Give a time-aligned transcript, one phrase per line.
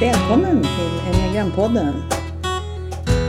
[0.00, 1.94] Välkommen till Enneagrampodden.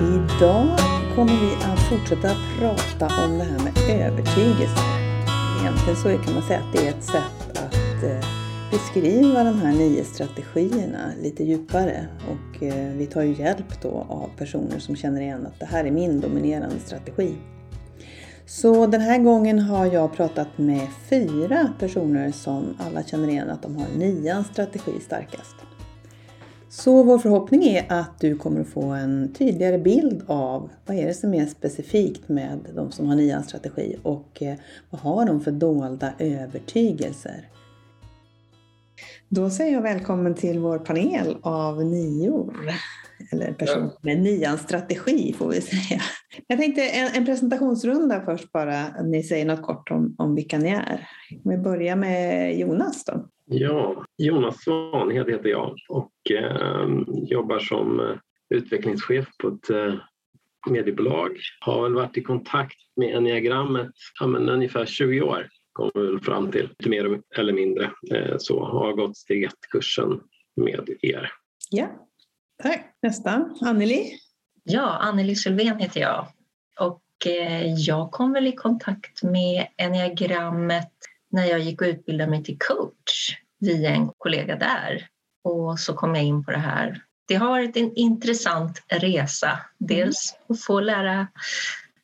[0.01, 0.67] Idag
[1.15, 4.83] kommer vi att fortsätta prata om det här med övertygelse.
[5.61, 8.29] Egentligen så kan man säga att det är ett sätt att eh,
[8.71, 12.07] beskriva de här nio strategierna lite djupare.
[12.27, 15.85] Och eh, vi tar ju hjälp då av personer som känner igen att det här
[15.85, 17.35] är min dominerande strategi.
[18.45, 23.61] Så den här gången har jag pratat med fyra personer som alla känner igen att
[23.61, 25.66] de har nians strategi starkast.
[26.77, 31.07] Så vår förhoppning är att du kommer att få en tydligare bild av vad är
[31.07, 34.55] det som är specifikt med de som har nians strategi och eh,
[34.89, 37.49] vad har de för dolda övertygelser.
[39.29, 42.55] Då säger jag välkommen till vår panel av nior.
[43.31, 46.01] Eller person med nians strategi får vi säga.
[46.47, 49.03] Jag tänkte en, en presentationsrunda först bara.
[49.03, 51.09] Ni säger något kort om, om vilka ni är.
[51.43, 53.27] Vi börjar med Jonas då.
[53.49, 58.17] Ja, Jonas Svanhed heter jag och eh, jobbar som
[58.49, 59.93] utvecklingschef på ett eh,
[60.69, 61.37] mediebolag.
[61.59, 66.19] Har väl varit i kontakt med enneagrammet ja, men ungefär 20 år kommer vi väl
[66.19, 67.91] fram till, lite mer eller mindre.
[68.11, 70.21] Eh, så har gått steg ett-kursen
[70.55, 71.31] med er.
[71.69, 71.87] Ja,
[72.63, 72.97] tack.
[73.01, 74.11] Nästa, Anneli.
[74.63, 76.27] Ja, Anneli Sylvén heter jag
[76.79, 80.91] och eh, jag kom väl i kontakt med enneagrammet
[81.31, 85.07] när jag gick och utbildade mig till coach via en kollega där.
[85.43, 87.03] Och så kom jag in på det här.
[87.27, 89.59] Det har varit en intressant resa.
[89.77, 91.27] Dels att få lära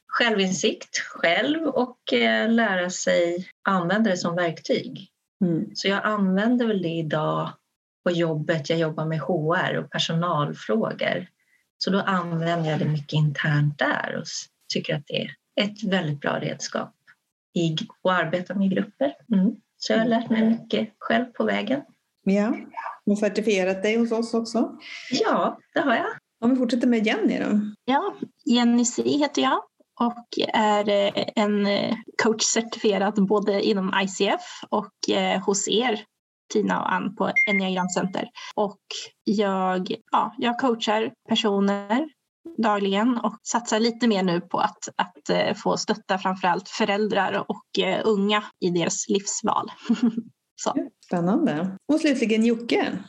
[0.07, 5.09] självinsikt själv och eh, lära sig använda det som verktyg.
[5.41, 5.75] Mm.
[5.75, 7.49] Så jag använder väl det idag
[8.03, 8.69] på jobbet.
[8.69, 11.27] Jag jobbar med HR och personalfrågor.
[11.77, 14.25] Så då använder jag det mycket internt där och
[14.73, 16.95] tycker att det är ett väldigt bra redskap
[17.53, 19.13] i att arbeta med grupper.
[19.33, 19.55] Mm.
[19.77, 21.81] Så jag har lärt mig mycket själv på vägen.
[22.23, 22.55] Ja,
[23.05, 24.77] och certifierat dig hos oss också?
[25.11, 26.05] Ja, det har jag.
[26.41, 27.59] Om vi fortsätter med Jenny då?
[27.85, 28.13] Ja,
[28.45, 29.63] Jenny C heter jag
[29.99, 36.05] och är eh, en eh, coach certifierad både inom ICF och eh, hos er
[36.53, 38.29] Tina och Ann på Enneagram Center.
[38.55, 38.81] Och
[39.23, 42.09] jag, ja, jag coachar personer
[42.57, 47.65] dagligen och satsar lite mer nu på att, att få stötta framförallt föräldrar och
[48.03, 49.71] unga i deras livsval.
[50.61, 50.73] Så.
[51.05, 51.77] Spännande.
[51.93, 52.99] Och slutligen Jocke.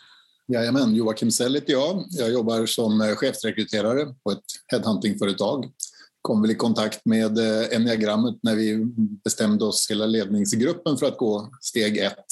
[0.52, 2.04] Jajamän, Joakim Sell heter jag.
[2.10, 5.70] Jag jobbar som chefsrekryterare på ett headhuntingföretag
[6.24, 8.84] kom väl i kontakt med eh, enneagrammet när vi
[9.24, 12.24] bestämde oss, hela ledningsgruppen, för att gå steg ett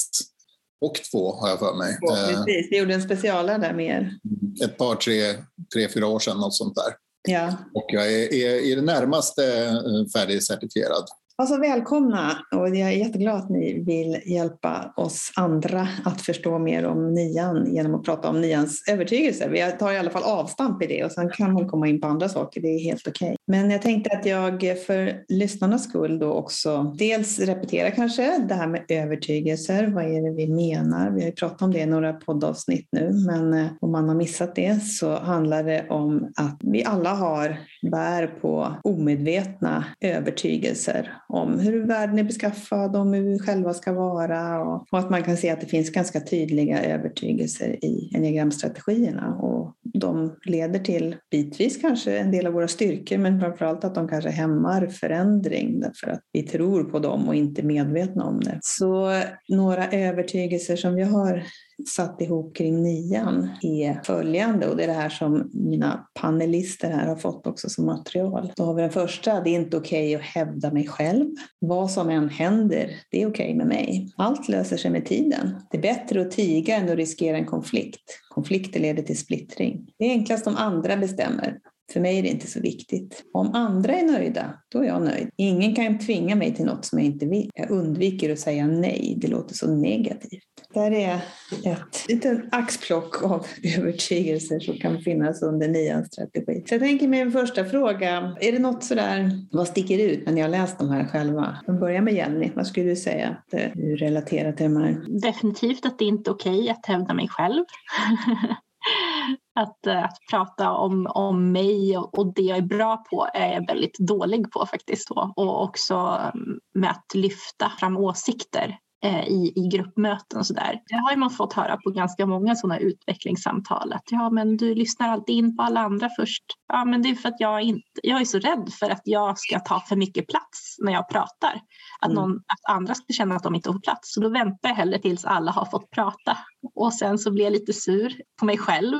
[0.85, 1.97] och två har jag för mig.
[2.01, 4.17] Ja, eh, precis, vi gjorde en specialare där med er.
[4.65, 5.33] Ett par, tre,
[5.73, 6.93] tre, fyra år sedan, något sånt där.
[7.29, 7.57] Ja.
[7.73, 11.05] Och jag är, är i det närmaste eh, färdigcertifierad.
[11.43, 16.85] Alltså välkomna och jag är jätteglad att ni vill hjälpa oss andra att förstå mer
[16.85, 19.49] om nian genom att prata om nians övertygelser.
[19.49, 22.07] Vi tar i alla fall avstamp i det och sen kan man komma in på
[22.07, 23.27] andra saker, det är helt okej.
[23.27, 23.35] Okay.
[23.47, 28.67] Men jag tänkte att jag för lyssnarnas skull då också dels repetera kanske det här
[28.67, 29.87] med övertygelser.
[29.87, 31.11] Vad är det vi menar?
[31.11, 34.15] Vi har ju pratat om det i några poddavsnitt nu, men eh, om man har
[34.15, 37.57] missat det så handlar det om att vi alla har
[37.91, 44.61] bär på omedvetna övertygelser om hur världen är beskaffad, om hur vi själva ska vara
[44.61, 49.75] och, och att man kan se att det finns ganska tydliga övertygelser i enneagramstrategierna och
[49.83, 54.29] de leder till bitvis kanske en del av våra styrkor men framförallt att de kanske
[54.29, 58.59] hämmar förändring därför att vi tror på dem och inte är medvetna om det.
[58.61, 61.43] Så några övertygelser som vi har
[61.89, 67.07] satt ihop kring nian är följande och det är det här som mina panelister här
[67.07, 68.51] har fått också som material.
[68.55, 71.25] Då har vi den första, det är inte okej okay att hävda mig själv.
[71.59, 74.13] Vad som än händer, det är okej okay med mig.
[74.17, 75.55] Allt löser sig med tiden.
[75.71, 78.03] Det är bättre att tiga än att riskera en konflikt.
[78.29, 79.87] Konflikter leder till splittring.
[79.99, 81.57] Det är enklast om andra bestämmer.
[81.93, 83.23] För mig är det inte så viktigt.
[83.33, 85.29] Om andra är nöjda, då är jag nöjd.
[85.37, 87.49] Ingen kan tvinga mig till något som jag inte vill.
[87.53, 90.52] Jag undviker att säga nej, det låter så negativt.
[90.73, 91.15] Där är
[91.63, 93.45] ett litet axplock av
[93.77, 96.63] övertygelser som kan finnas under nians strategi.
[96.67, 100.41] Så jag tänker min första fråga, är det något sådär, vad sticker ut när ni
[100.41, 101.57] har läst de här själva?
[101.67, 105.21] Jag börjar med Jenny, vad skulle du säga att du relaterar till de här?
[105.21, 107.65] Definitivt att det inte är okej att hävda mig själv.
[109.55, 113.67] att, eh, att prata om, om mig och det jag är bra på är jag
[113.67, 115.09] väldigt dålig på faktiskt.
[115.09, 115.33] Då.
[115.35, 115.95] Och också
[116.33, 118.77] mm, med att lyfta fram åsikter
[119.07, 120.81] i, i gruppmöten och sådär.
[120.85, 125.09] Det har man fått höra på ganska många sådana utvecklingssamtal att ja men du lyssnar
[125.09, 126.43] alltid in på alla andra först.
[126.67, 129.39] Ja men det är för att jag, inte, jag är så rädd för att jag
[129.39, 131.61] ska ta för mycket plats när jag pratar.
[131.99, 132.15] Att, mm.
[132.15, 134.13] någon, att andra ska känna att de inte får plats.
[134.13, 136.37] Så då väntar jag hellre tills alla har fått prata
[136.75, 138.97] och sen så blir jag lite sur på mig själv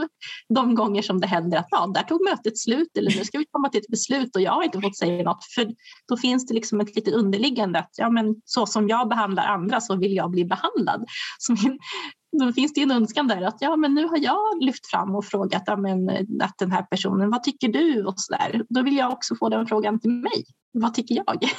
[0.50, 3.45] de gånger som det händer att ja, där tog mötet slut eller nu ska vi
[3.51, 5.45] komma till ett beslut och jag har inte fått säga något.
[5.56, 5.71] För
[6.07, 9.81] då finns det liksom ett lite underliggande att ja, men så som jag behandlar andra
[9.81, 11.06] så vill jag bli behandlad.
[11.39, 11.80] Så min,
[12.39, 15.25] då finns det en önskan där att ja, men nu har jag lyft fram och
[15.25, 16.10] frågat ja, men,
[16.42, 18.06] att den här personen, vad tycker du?
[18.06, 18.63] Och så där.
[18.69, 20.44] Då vill jag också få den frågan till mig.
[20.71, 21.38] Vad tycker jag?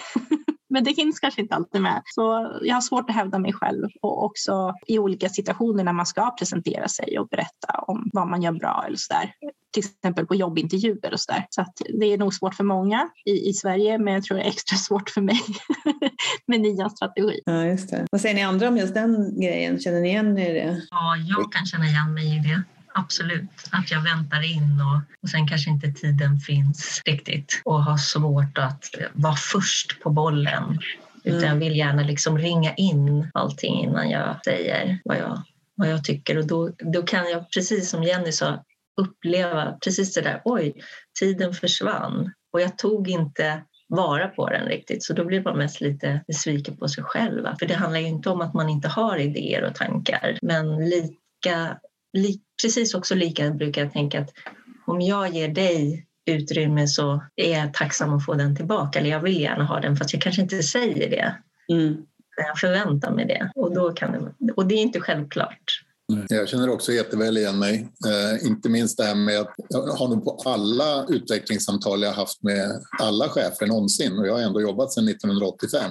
[0.74, 2.02] Men det hinns kanske inte alltid med.
[2.04, 6.06] Så jag har svårt att hävda mig själv och också i olika situationer när man
[6.06, 9.32] ska presentera sig och berätta om vad man gör bra eller så där.
[9.72, 11.46] Till exempel på jobbintervjuer och så där.
[11.50, 14.44] Så att det är nog svårt för många i, i Sverige men jag tror det
[14.44, 15.40] är extra svårt för mig
[16.46, 17.40] med nians strategi.
[17.44, 18.06] Ja, just det.
[18.10, 19.80] Vad säger ni andra om just den grejen?
[19.80, 20.82] Känner ni igen er i det?
[20.90, 22.62] Ja, jag kan känna igen mig i det
[22.94, 23.68] absolut.
[23.70, 28.58] Att jag väntar in och, och sen kanske inte tiden finns riktigt och har svårt
[28.58, 30.78] att vara först på bollen.
[31.24, 35.42] Utan jag vill gärna liksom ringa in allting innan jag säger vad jag,
[35.74, 36.38] vad jag tycker.
[36.38, 38.64] Och då, då kan jag, precis som Jenny sa,
[39.00, 40.42] uppleva precis det där.
[40.44, 40.74] Oj,
[41.20, 45.04] tiden försvann och jag tog inte vara på den riktigt.
[45.04, 47.46] Så då blir man mest lite besviken på sig själv.
[47.58, 50.38] För det handlar ju inte om att man inte har idéer och tankar.
[50.42, 51.78] Men lika
[52.12, 54.30] li, precis också lika brukar jag tänka att
[54.86, 58.98] om jag ger dig utrymme så är jag tacksam att få den tillbaka.
[58.98, 61.34] Eller jag vill gärna ha den fast jag kanske inte säger det.
[61.74, 61.96] Mm.
[62.36, 63.50] Jag förväntar mig det.
[63.54, 65.84] Och, då kan det, och det är inte självklart.
[66.28, 67.88] Jag känner också jätteväl igen mig.
[68.06, 72.42] Eh, inte minst det här med att jag har nog på alla utvecklingssamtal jag haft
[72.42, 75.90] med alla chefer någonsin och jag har ändå jobbat sedan 1985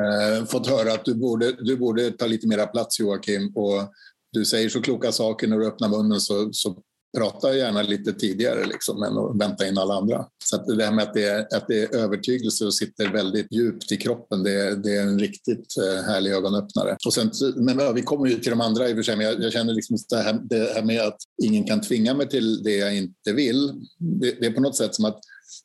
[0.00, 3.92] eh, fått höra att du borde, du borde ta lite mera plats Joakim och
[4.32, 6.82] du säger så kloka saker när du öppnar munnen så, så
[7.18, 10.26] prata gärna lite tidigare liksom, än att vänta in alla andra.
[10.44, 13.52] Så att det här med att det, är, att det är övertygelse och sitter väldigt
[13.52, 16.96] djupt i kroppen, det, det är en riktigt eh, härlig ögonöppnare.
[17.06, 19.42] Och sen, men vi kommer ju till de andra i och för sig, men jag,
[19.42, 22.76] jag känner liksom det här, det här med att ingen kan tvinga mig till det
[22.76, 23.72] jag inte vill.
[23.98, 25.20] Det, det är på något sätt som att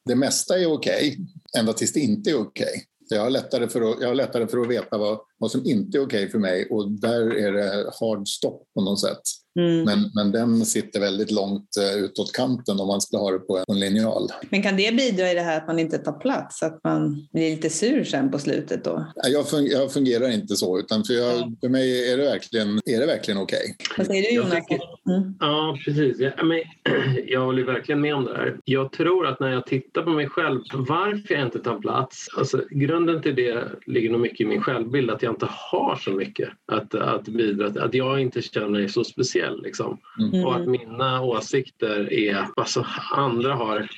[0.05, 1.25] det mesta är okej, okay,
[1.59, 2.65] ända tills det inte är okej.
[2.65, 2.81] Okay.
[3.15, 5.97] Jag har lättare för att, jag har lättare för att veta vad, vad som inte
[5.97, 9.21] är okej okay för mig och där är det hard stopp på något sätt.
[9.57, 9.83] Mm.
[9.83, 13.63] Men, men den sitter väldigt långt uh, utåt kanten om man skulle ha det på
[13.67, 14.27] en linjal.
[14.49, 17.51] Men kan det bidra i det här att man inte tar plats, att man blir
[17.51, 19.05] lite sur sen på slutet då?
[19.15, 23.41] Jag, fun jag fungerar inte så, utan för, jag, för mig är det verkligen, verkligen
[23.41, 23.75] okej.
[23.79, 23.95] Okay.
[23.97, 24.63] Vad säger du Jonas?
[25.09, 25.33] Mm.
[25.39, 26.19] Ja, precis.
[26.19, 26.61] Jag, men,
[27.27, 28.57] jag håller verkligen med om det här.
[28.65, 32.61] Jag tror att när jag tittar på mig själv, varför jag inte tar plats, alltså,
[32.69, 36.49] grunden till det ligger nog mycket i min självbild, att jag inte har så mycket
[36.71, 39.61] att, att bidra till, att jag inte känner mig så speciell speciell.
[39.63, 39.97] Liksom.
[40.19, 40.45] Mm.
[40.45, 43.89] Och att mina åsikter är, alltså andra har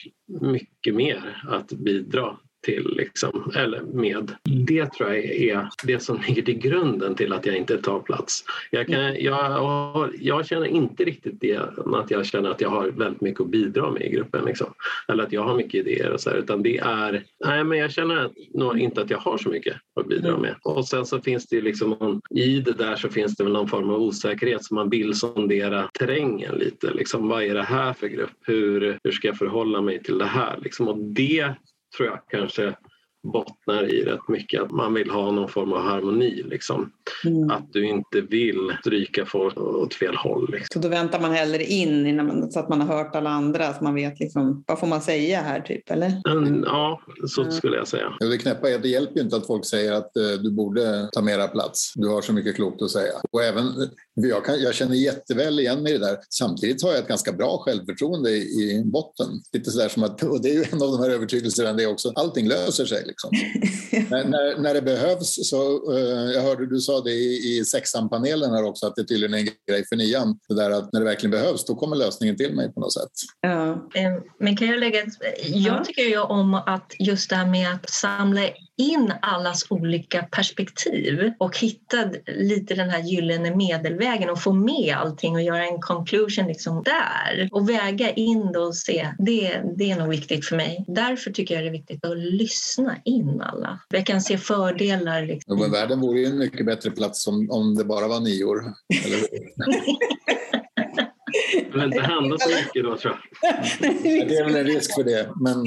[0.41, 4.31] mycket mer att bidra till, liksom, eller med.
[4.67, 8.43] Det tror jag är det som ligger till grunden till att jag inte tar plats.
[8.71, 11.57] Jag, kan, jag, jag känner inte riktigt det,
[11.93, 14.45] att jag känner att jag har väldigt mycket att bidra med i gruppen.
[14.45, 14.73] Liksom.
[15.07, 17.91] Eller att jag har mycket idéer och så här, utan det är, nej men jag
[17.91, 20.55] känner nog inte att jag har så mycket att bidra med.
[20.63, 23.89] Och sen så finns det liksom, i det där så finns det väl någon form
[23.89, 26.93] av osäkerhet så man vill sondera terrängen lite.
[26.93, 28.29] Liksom, vad är det här för grupp?
[28.41, 30.59] Hur, hur ska jag förhålla mig till det här?
[30.61, 31.53] Liksom, och det
[31.97, 32.75] tror jag kanske
[33.23, 36.43] bottnar i rätt mycket att man vill ha någon form av harmoni.
[36.43, 36.91] Liksom.
[37.25, 37.51] Mm.
[37.51, 40.49] Att du inte vill stryka folk åt fel håll.
[40.51, 40.67] Liksom.
[40.73, 43.73] Så då väntar man hellre in innan man, så att man har hört alla andra
[43.73, 46.21] så man vet liksom, vad får man säga här typ eller?
[46.29, 47.53] Mm, ja, så mm.
[47.53, 48.13] skulle jag säga.
[48.19, 51.09] Det knäppa är att det hjälper ju inte att folk säger att eh, du borde
[51.11, 51.93] ta mera plats.
[51.95, 53.13] Du har så mycket klokt att säga.
[53.31, 53.65] Och även,
[54.13, 56.17] jag, kan, jag känner jätteväl igen mig i det där.
[56.29, 59.27] Samtidigt har jag ett ganska bra självförtroende i, i botten.
[59.53, 62.11] Lite sådär som att, och det är ju en av de här övertygelserna det också,
[62.15, 63.08] allting löser sig.
[63.09, 63.29] Liksom.
[64.09, 68.51] när, när, när, det behövs så, uh, jag hörde du sa det i, i sexan-panelen
[68.51, 70.39] här också, att det tydligen är en grej för nian.
[70.49, 73.11] Det där att när det verkligen behövs, då kommer lösningen till mig på något sätt.
[73.41, 73.89] Ja.
[74.39, 74.99] Men kan jag lägga
[75.43, 78.41] jag tycker ju om att just det här med att samla
[78.79, 85.35] in allas olika perspektiv och hitta lite den här gyllene medelvägen och få med allting
[85.35, 89.07] och göra en conclusion liksom där och väga in det och se.
[89.17, 90.85] Det, det är nog viktigt för mig.
[90.87, 93.79] Därför tycker jag det är viktigt att lyssna in alla.
[93.89, 95.21] Jag kan se fördelar.
[95.21, 95.57] Liksom.
[95.57, 98.73] Ja, men världen vore ju en mycket bättre plats om, om det bara var nior.
[101.73, 103.57] Det inte hända så mycket då tror jag.
[104.01, 105.29] Det är väl en risk för det.
[105.41, 105.63] Men,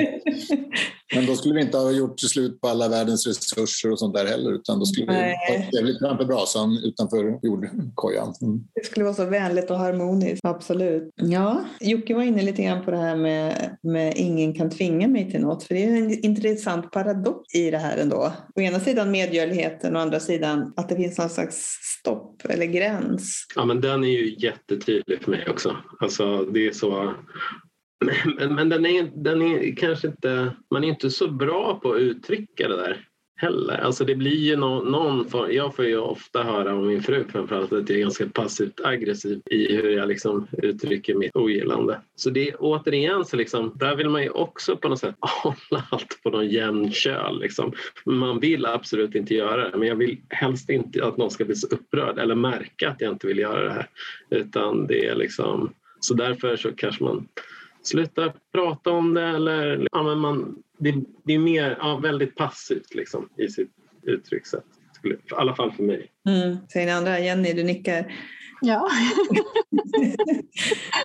[1.15, 4.15] men Men då skulle vi inte ha gjort slut på alla världens resurser och sånt
[4.15, 5.37] där heller utan då skulle Nej.
[5.49, 8.35] vi ha trevligt framför brasan utanför jordkojan.
[8.43, 8.65] Mm.
[8.75, 11.11] Det skulle vara så vänligt och harmoniskt, absolut.
[11.17, 15.31] Ja, Jocke var inne lite grann på det här med, med ingen kan tvinga mig
[15.31, 18.33] till något, för det är en intressant paradox i det här ändå.
[18.55, 22.67] Å ena sidan medgörligheten och å andra sidan att det finns någon slags stopp eller
[22.67, 23.47] gräns.
[23.57, 25.77] Ja, men den är ju jättetydlig för mig också.
[26.01, 27.15] Alltså, det är så...
[28.39, 30.57] Men, men den, är, den är kanske inte...
[30.71, 33.09] Man är inte så bra på att uttrycka det där
[33.43, 33.79] heller.
[33.79, 37.25] Alltså det blir ju någon, någon form, Jag får ju ofta höra av min fru
[37.33, 42.01] framförallt att jag är ganska passivt aggressiv i hur jag liksom uttrycker mitt ogillande.
[42.17, 45.85] Så det är återigen så liksom, där vill man ju också på något sätt hålla
[45.91, 47.41] allt på någon jämn köl.
[47.41, 47.73] Liksom.
[48.05, 51.57] Man vill absolut inte göra det men jag vill helst inte att någon ska bli
[51.57, 53.87] så upprörd eller märka att jag inte vill göra det här.
[54.31, 57.29] Utan det är liksom, så därför så kanske man
[57.83, 62.95] slutar prata om det eller ja, men man, det, det är mer ja, väldigt passivt
[62.95, 63.71] liksom, i sitt
[64.03, 64.65] uttryckssätt.
[65.05, 66.11] I alla fall för mig.
[66.29, 66.57] Mm.
[66.73, 68.13] Säger ni andra, Jenny du nickar.
[68.65, 68.89] Ja,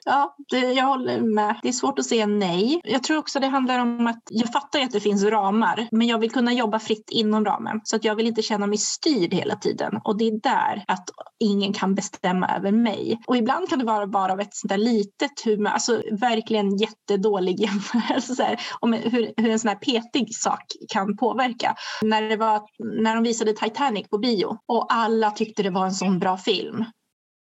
[0.06, 1.60] ja det, jag håller med.
[1.62, 2.82] Det är svårt att säga nej.
[2.84, 6.20] Jag tror också det handlar om att jag fattar att det finns ramar, men jag
[6.20, 7.82] vill kunna jobba fritt inom ramen.
[7.84, 10.00] Så att jag vill inte känna mig styrd hela tiden.
[10.04, 11.10] Och det är där att
[11.40, 13.20] ingen kan bestämma över mig.
[13.28, 17.60] Och ibland kan det vara bara av ett sånt där litet humör, alltså verkligen jättedålig
[17.60, 21.76] jämförelse här, om hur, hur en sån här petig sak kan påverka.
[22.02, 22.62] När, det var,
[23.04, 26.86] när de visade Titanic på bio och alla tyckte det var en sån bra film.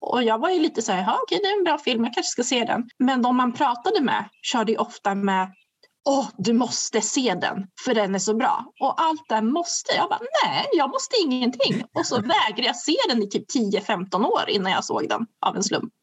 [0.05, 2.13] Och jag var ju lite så här, okej okej det är en bra film, jag
[2.13, 2.89] kanske ska se den.
[2.99, 5.53] Men de man pratade med körde ju ofta med,
[6.09, 8.65] åh du måste se den för den är så bra.
[8.79, 11.83] Och allt det måste, jag bara nej jag måste ingenting.
[11.95, 15.55] Och så vägrade jag se den i typ 10-15 år innan jag såg den av
[15.55, 15.93] en slump.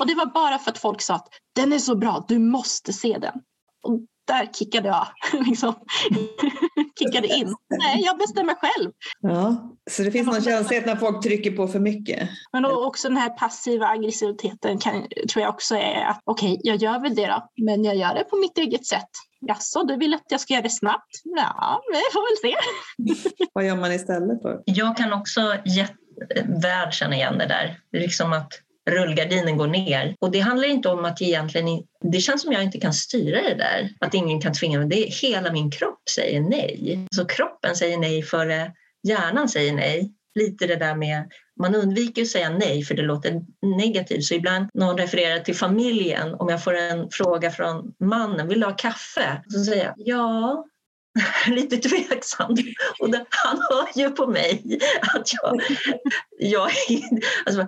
[0.00, 2.92] Och det var bara för att folk sa att den är så bra, du måste
[2.92, 3.34] se den.
[3.82, 5.06] Och där kickade jag,
[5.46, 5.74] liksom,
[6.98, 7.54] kickade in.
[7.78, 8.90] Nej, jag bestämmer själv.
[9.20, 9.72] Ja.
[9.90, 12.28] Så det finns någon känslighet när folk trycker på för mycket.
[12.52, 16.76] Men då också den här passiva aggressiviteten kan, tror jag också är att okej, jag
[16.76, 19.10] gör väl det då, men jag gör det på mitt eget sätt.
[19.46, 21.10] Jaså, du vill att jag ska göra det snabbt?
[21.24, 22.58] Ja, vi får väl se.
[23.52, 24.62] Vad gör man istället då?
[24.64, 25.94] Jag kan också jätte-
[26.62, 27.78] väl känna igen det där.
[27.92, 28.52] Liksom att
[28.90, 30.16] rullgardinen går ner.
[30.20, 31.82] Och det handlar inte om att egentligen...
[32.12, 33.90] Det känns som jag inte kan styra det där.
[34.00, 34.88] Att ingen kan tvinga mig.
[34.88, 37.06] Det är, hela min kropp säger nej.
[37.14, 38.72] Så kroppen säger nej före
[39.02, 40.12] hjärnan säger nej.
[40.34, 41.32] Lite det där med...
[41.60, 43.40] Man undviker att säga nej för det låter
[43.78, 44.24] negativt.
[44.24, 46.34] Så ibland någon refererar till familjen.
[46.34, 48.48] Om jag får en fråga från mannen.
[48.48, 49.42] Vill du ha kaffe?
[49.48, 50.64] Så säger jag ja.
[51.46, 52.60] Lite tveksamt.
[53.00, 54.80] Och det, han hör ju på mig
[55.14, 55.62] att jag...
[56.38, 56.70] jag
[57.46, 57.66] alltså,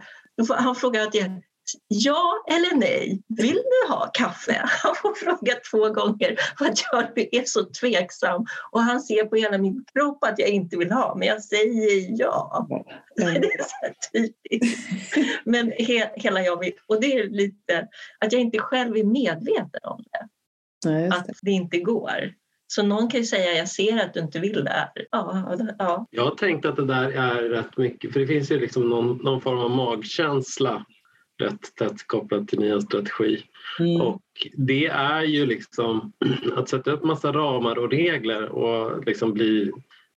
[0.49, 1.43] han frågar att jag,
[1.89, 4.63] ja eller nej, vill du ha kaffe?
[4.83, 9.37] Han får fråga två gånger för att jag är så tveksam och han ser på
[9.37, 12.69] hela min kropp att jag inte vill ha, men jag säger ja.
[13.17, 14.89] Det är så typiskt.
[15.45, 17.89] Men he, hela jag vill, och det är lite
[18.21, 20.29] att jag inte själv är medveten om det,
[20.91, 21.35] Nej, just att det.
[21.43, 22.35] det inte går.
[22.75, 24.89] Så någon kan ju säga jag ser att du inte vill det här.
[25.11, 26.07] Ja, ja.
[26.11, 29.17] Jag har tänkt att det där är rätt mycket, för det finns ju liksom någon,
[29.17, 30.87] någon form av magkänsla
[31.39, 33.43] rätt tätt kopplat till nya strategi.
[33.79, 34.01] Mm.
[34.01, 34.23] Och
[34.57, 36.13] det är ju liksom
[36.57, 39.73] att sätta upp massa ramar och regler och liksom bli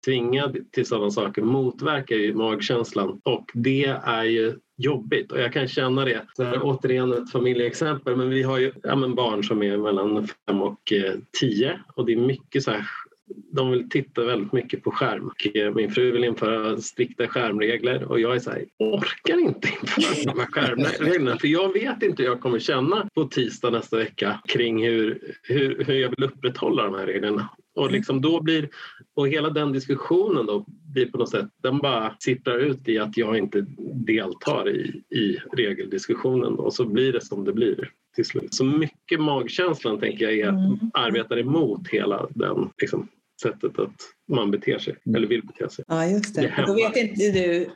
[0.05, 5.67] tvingad till sådana saker motverkar ju magkänslan och det är ju jobbigt och jag kan
[5.67, 6.21] känna det.
[6.33, 10.27] Så här, återigen ett familjeexempel men vi har ju ja, men barn som är mellan
[10.27, 12.85] fem och eh, tio och det är mycket så här
[13.27, 15.27] de vill titta väldigt mycket på skärm.
[15.27, 19.67] Och eh, min fru vill införa strikta skärmregler och jag är så här, orkar inte
[19.81, 23.97] införa de här skärmreglerna för jag vet inte hur jag kommer känna på tisdag nästa
[23.97, 27.49] vecka kring hur, hur, hur jag vill upprätthålla de här reglerna.
[27.75, 28.69] Och, liksom då blir,
[29.15, 33.17] och hela den diskussionen då blir på något sätt, den bara sipprar ut i att
[33.17, 38.53] jag inte deltar i, i regeldiskussionen och så blir det som det blir till slut.
[38.53, 40.79] Så mycket magkänslan tänker jag är Mm.
[40.93, 43.07] arbetar emot hela den liksom,
[43.41, 43.95] sättet att
[44.31, 45.85] man beter sig eller vill bete sig.
[45.87, 46.63] Ja, just Det.
[46.67, 47.69] Då vet inte du,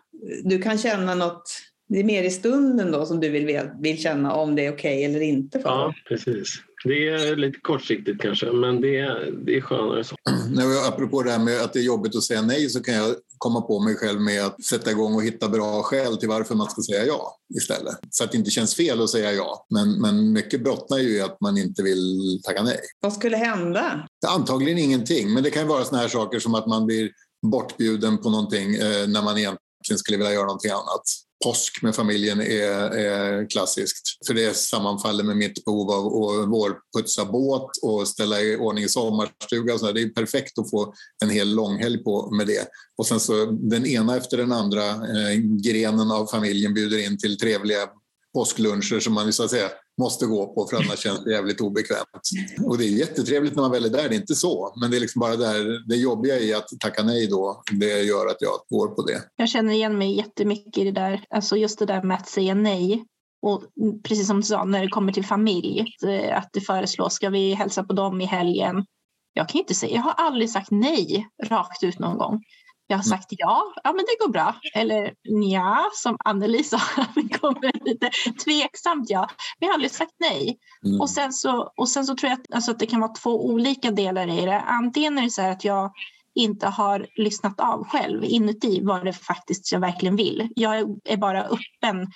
[0.44, 1.52] du kan känna något,
[1.90, 5.06] det är mer i stunden då som du vill, vill känna om det är okej
[5.06, 5.60] eller inte.
[5.60, 6.64] För Ja, precis.
[6.84, 10.16] Det är lite kortsiktigt kanske, men det är, det är skönare så.
[10.50, 12.94] När vi, apropå det här med att det är jobbigt att säga nej så kan
[12.94, 16.56] jag komma på mig själv med att sätta igång och hitta bra skäl till varför
[16.56, 18.00] man ska säga ja istället.
[18.10, 19.66] Så att det inte känns fel att säga ja.
[19.70, 22.80] Men, men mycket bottnar ju i att man inte vill tacka nej.
[23.00, 24.08] Vad skulle hända?
[24.28, 27.10] Antagligen ingenting, men det kan ju vara såna här saker som att man blir
[27.52, 31.04] bortbjuden på någonting eh, när man egentligen skulle vilja göra någonting annat
[31.44, 34.28] påsk med familjen är, är klassiskt.
[34.28, 39.74] För det sammanfaller med mitt behov av att vårputsa båt och ställa i ordning sommarstuga.
[39.74, 40.94] Och så Det är perfekt att få
[41.24, 42.68] en hel långhelg på med det.
[42.98, 47.38] Och sen så den ena efter den andra eh, grenen av familjen bjuder in till
[47.38, 47.90] trevliga
[48.34, 49.70] påskluncher som man så att säga
[50.02, 52.30] måste gå på för annars känns det jävligt obekvämt.
[52.66, 54.74] Och det är jättetrevligt när man väl är där, det är inte så.
[54.82, 58.28] Men det är liksom bara där, det jobbiga i att tacka nej då, det gör
[58.28, 59.22] att jag går på det.
[59.36, 62.54] Jag känner igen mig jättemycket i det där, alltså just det där med att säga
[62.54, 63.06] nej.
[63.42, 63.64] Och
[64.04, 67.54] precis som du sa, när det kommer till familj, eh, att det föreslås, ska vi
[67.54, 68.86] hälsa på dem i helgen?
[69.34, 72.44] Jag kan inte säga, jag har aldrig sagt nej rakt ut någon gång.
[72.92, 74.56] Jag har sagt ja, ja men det går bra.
[74.74, 75.14] Eller
[75.52, 76.80] ja, som Anneli sa,
[77.16, 78.10] det kommer lite
[78.44, 79.20] tveksamt ja.
[79.60, 80.60] Men jag har aldrig sagt nej.
[80.86, 81.02] Mm.
[81.02, 83.46] Och, sen så, och sen så tror jag att, alltså att det kan vara två
[83.46, 84.60] olika delar i det.
[84.60, 85.92] Antingen är det så här att jag
[86.36, 90.50] inte har lyssnat av själv inuti vad det faktiskt jag verkligen vill.
[90.56, 92.08] Jag är bara öppen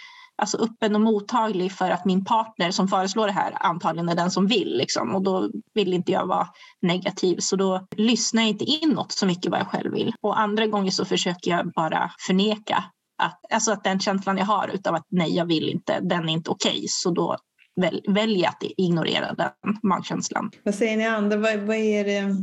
[0.41, 4.31] alltså öppen och mottaglig för att min partner som föreslår det här antagligen är den
[4.31, 4.77] som vill.
[4.77, 5.15] Liksom.
[5.15, 6.47] Och då vill inte jag vara
[6.81, 10.13] negativ så då lyssnar jag inte inåt så mycket vad jag själv vill.
[10.21, 12.83] Och andra gånger så försöker jag bara förneka
[13.23, 16.33] att, alltså att den känslan jag har utav att nej jag vill inte, den är
[16.33, 16.71] inte okej.
[16.71, 16.85] Okay.
[16.87, 17.37] Så då
[17.81, 20.51] väl, väljer jag att ignorera den magkänslan.
[20.63, 21.37] Vad säger ni andra?
[21.37, 22.35] Vad, vad, är det,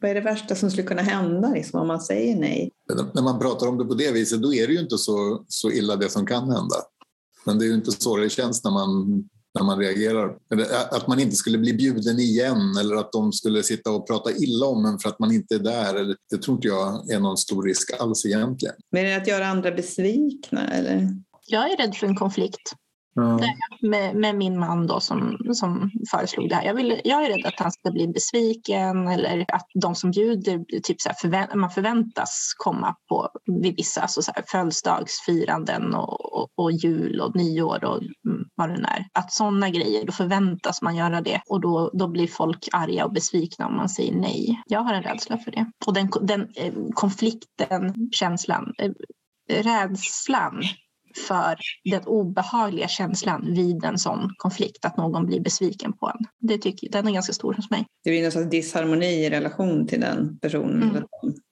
[0.00, 2.70] vad är det värsta som skulle kunna hända liksom, om man säger nej?
[3.14, 5.70] När man pratar om det på det viset då är det ju inte så, så
[5.70, 6.76] illa det som kan hända.
[7.44, 9.24] Men det är ju inte så det känns när man,
[9.58, 10.36] när man reagerar.
[10.90, 14.66] Att man inte skulle bli bjuden igen eller att de skulle sitta och prata illa
[14.66, 16.16] om en för att man inte är där.
[16.30, 18.74] Det tror inte jag är någon stor risk alls egentligen.
[18.90, 20.68] Men är det att göra andra besvikna?
[20.68, 21.08] Eller?
[21.46, 22.72] Jag är rädd för en konflikt.
[23.80, 26.64] Med, med, min man då som, som föreslog det här.
[26.64, 30.80] Jag, vill, jag är rädd att han ska bli besviken eller att de som bjuder,
[30.80, 33.28] typ så förvänt, man förväntas komma på
[33.62, 38.68] vid vissa alltså så här, födelsedagsfiranden och, och, och, jul och nyår och mm, vad
[38.68, 39.06] det nu är.
[39.12, 43.12] Att sådana grejer, då förväntas man göra det och då, då blir folk arga och
[43.12, 44.62] besvikna om man säger nej.
[44.66, 45.70] Jag har en rädsla för det.
[45.86, 48.92] Och den, den eh, konflikten, känslan, eh,
[49.62, 50.62] rädslan
[51.26, 56.26] för den obehagliga känslan vid en sån konflikt, att någon blir besviken på en.
[56.48, 57.86] Det tycker, den är ganska stor hos mig.
[58.04, 60.82] Det blir någon disharmoni i relation till den personen.
[60.82, 61.04] Mm.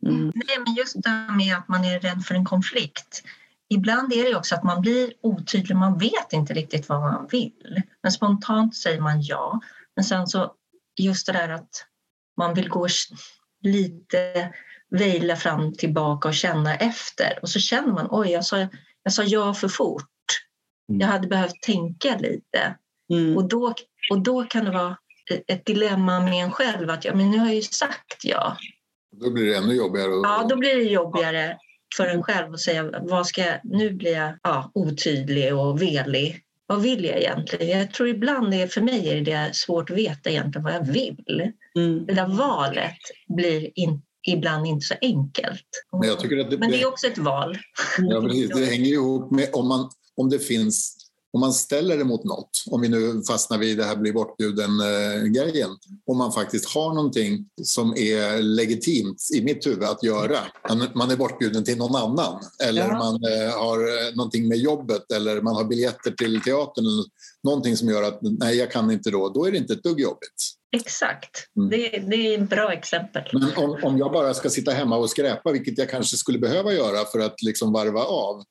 [0.07, 0.33] Mm.
[0.35, 3.23] Nej, men just det här med att man är rädd för en konflikt.
[3.69, 7.83] Ibland är det också att man blir otydlig, man vet inte riktigt vad man vill.
[8.03, 9.61] Men spontant säger man ja.
[9.97, 10.53] Men sen så
[11.01, 11.87] just det där att
[12.37, 12.87] man vill gå
[13.63, 14.53] lite
[14.91, 18.69] vejla fram tillbaka och känna efter och så känner man oj, jag sa
[19.03, 20.09] jag sa ja för fort.
[20.89, 21.01] Mm.
[21.01, 22.77] Jag hade behövt tänka lite.
[23.13, 23.37] Mm.
[23.37, 23.75] Och, då,
[24.11, 24.97] och då kan det vara
[25.47, 28.57] ett dilemma med en själv att ja, men nu har jag ju sagt ja.
[29.13, 30.11] Då blir det ännu jobbigare.
[30.11, 31.59] Ja, då blir det jobbigare
[31.97, 36.43] för en själv att säga vad ska jag, nu blir jag ja, otydlig och velig.
[36.67, 37.79] Vad vill jag egentligen?
[37.79, 41.53] Jag tror ibland är, för mig är det svårt att veta egentligen vad jag vill.
[41.77, 42.07] Mm.
[42.07, 45.67] Det där valet blir inte ibland inte så enkelt.
[46.01, 47.59] Men, jag tycker att det, men det är också ett val.
[47.99, 48.21] Ja,
[48.55, 51.03] det hänger ihop med om, man, om det finns
[51.35, 55.71] om man ställer det mot något, om vi nu fastnar vid det här bli bortbjuden-grejen,
[55.71, 60.39] eh, om man faktiskt har någonting som är legitimt i mitt huvud att göra.
[60.95, 62.99] Man är bortbjuden till någon annan eller ja.
[62.99, 66.85] man eh, har eh, någonting med jobbet eller man har biljetter till teatern.
[67.43, 69.29] Någonting som gör att nej, jag kan inte då.
[69.29, 70.43] Då är det inte ett dugg jobbigt.
[70.77, 71.71] Exakt, mm.
[71.71, 73.23] det, det är ett bra exempel.
[73.33, 76.73] Men om, om jag bara ska sitta hemma och skräpa, vilket jag kanske skulle behöva
[76.73, 78.43] göra för att liksom varva av,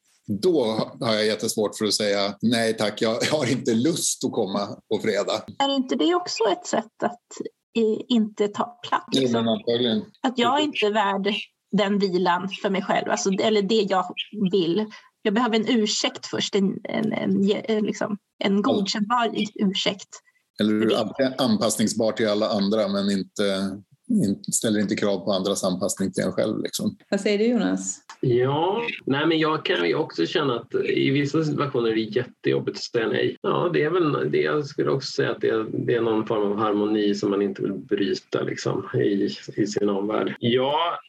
[0.42, 0.64] då
[1.02, 5.00] har jag jättesvårt för att säga nej tack, jag har inte lust att komma på
[5.04, 5.44] fredag.
[5.58, 7.28] Är inte det också ett sätt att
[8.08, 9.20] inte ta plats?
[9.20, 9.48] Liksom?
[10.28, 11.36] Att jag inte är värd
[11.72, 14.06] den vilan för mig själv, alltså, eller det jag
[14.52, 14.86] vill.
[15.22, 20.10] Jag behöver en ursäkt först, en, en, en, en, liksom, en godkännbar ursäkt.
[20.60, 23.72] Eller du är anpassningsbar till alla andra men inte
[24.54, 26.64] ställer inte krav på andras anpassning till en själv.
[26.64, 26.98] Liksom.
[27.10, 28.00] Vad säger du Jonas?
[28.22, 32.78] Ja, nej men jag kan ju också känna att i vissa situationer är det jättejobbigt
[32.78, 33.38] att säga nej.
[33.42, 34.42] Ja, det är väl det.
[34.42, 37.42] Jag skulle också säga att det är, det är någon form av harmoni som man
[37.42, 40.36] inte vill bryta liksom, i, i sin omvärld.
[40.40, 41.00] Ja,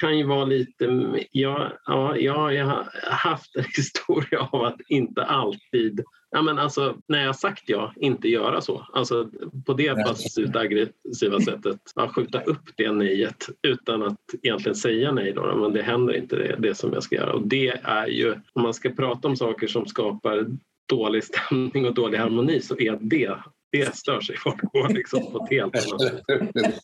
[0.00, 0.84] kan ju vara lite...
[1.30, 1.72] Ja,
[2.16, 7.36] ja, jag har haft en historia av att inte alltid Ja, men alltså, när jag
[7.36, 8.86] sagt ja, inte göra så.
[8.92, 9.30] Alltså,
[9.66, 15.32] på det passivt aggressiva sättet, att skjuta upp det nejet utan att egentligen säga nej.
[15.32, 17.32] Då, men det händer inte det, det som jag ska göra.
[17.32, 20.46] Och det är ju, om man ska prata om saker som skapar
[20.88, 23.38] dålig stämning och dålig harmoni så är det
[23.72, 26.22] det stör sig folk på liksom, på ett helt annat sätt.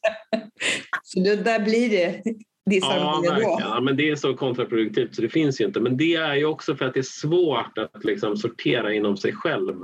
[1.03, 2.23] Så det, där blir det
[2.65, 3.51] Ja, verkligen.
[3.59, 5.81] Ja, men det är så kontraproduktivt så det finns ju inte.
[5.81, 9.33] Men det är ju också för att det är svårt att liksom sortera inom sig
[9.33, 9.75] själv.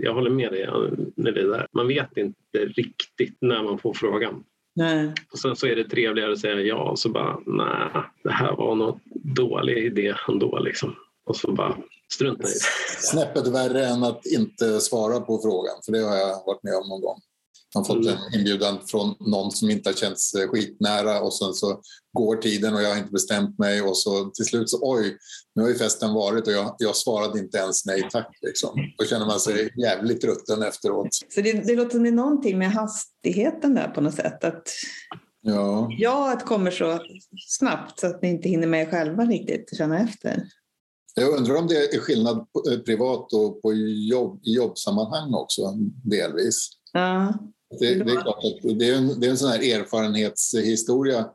[0.00, 0.68] Jag håller med dig
[1.16, 1.66] när det där.
[1.72, 4.44] Man vet inte riktigt när man får frågan.
[4.76, 5.12] Nej.
[5.32, 8.56] Och sen så är det trevligare att säga ja och så bara nej, det här
[8.56, 9.00] var nog
[9.36, 10.94] dålig idé ändå liksom.
[11.26, 11.76] Och så bara
[12.12, 12.58] strunta i det.
[12.98, 16.88] Snäppet värre än att inte svara på frågan, för det har jag varit med om
[16.88, 17.20] någon gång.
[17.74, 18.18] Man har fått mm.
[18.18, 21.80] en inbjudan från någon som inte har känts eh, skitnära och sen så
[22.12, 25.16] går tiden och jag har inte bestämt mig och så till slut så oj,
[25.54, 28.38] nu har ju festen varit och jag, jag svarade inte ens nej tack.
[28.40, 28.70] Liksom.
[28.98, 31.08] Då känner man sig jävligt rutten efteråt.
[31.28, 34.44] Så det, det låter som det är någonting med hastigheten där på något sätt.
[34.44, 34.68] Att
[35.40, 35.88] ja.
[35.98, 37.00] ja, kommer så
[37.48, 40.48] snabbt så att ni inte hinner med själva riktigt känna efter.
[41.14, 42.36] Jag undrar om det är skillnad
[42.70, 43.72] eh, privat och på
[44.10, 45.62] jobb, i jobbsammanhang också
[46.04, 46.70] delvis.
[46.92, 47.34] Ja.
[47.70, 51.30] Det, det, är klart att det är en, det är en sån här erfarenhetshistoria.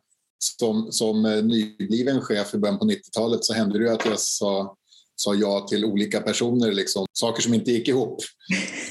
[0.60, 4.20] Som, som eh, nybliven chef i början på 90-talet så hände det ju att jag
[4.20, 4.76] sa
[5.24, 8.20] sa ja till olika personer, liksom, saker som inte gick ihop.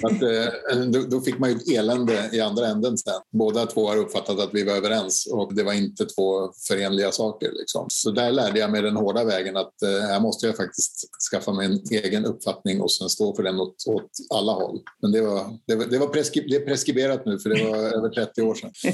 [0.03, 3.21] Att, eh, då, då, fick man ju ett elände i andra änden sen.
[3.33, 7.51] Båda två har uppfattat att vi var överens och det var inte två förenliga saker.
[7.53, 7.87] Liksom.
[7.89, 11.53] Så där lärde jag mig den hårda vägen att eh, här måste jag faktiskt skaffa
[11.53, 14.81] mig en egen uppfattning och sen stå för den åt, åt alla håll.
[15.03, 17.77] Men det, var, det, var, det, var preskri, det är preskriberat nu för det var
[17.77, 18.71] över 30 år sedan.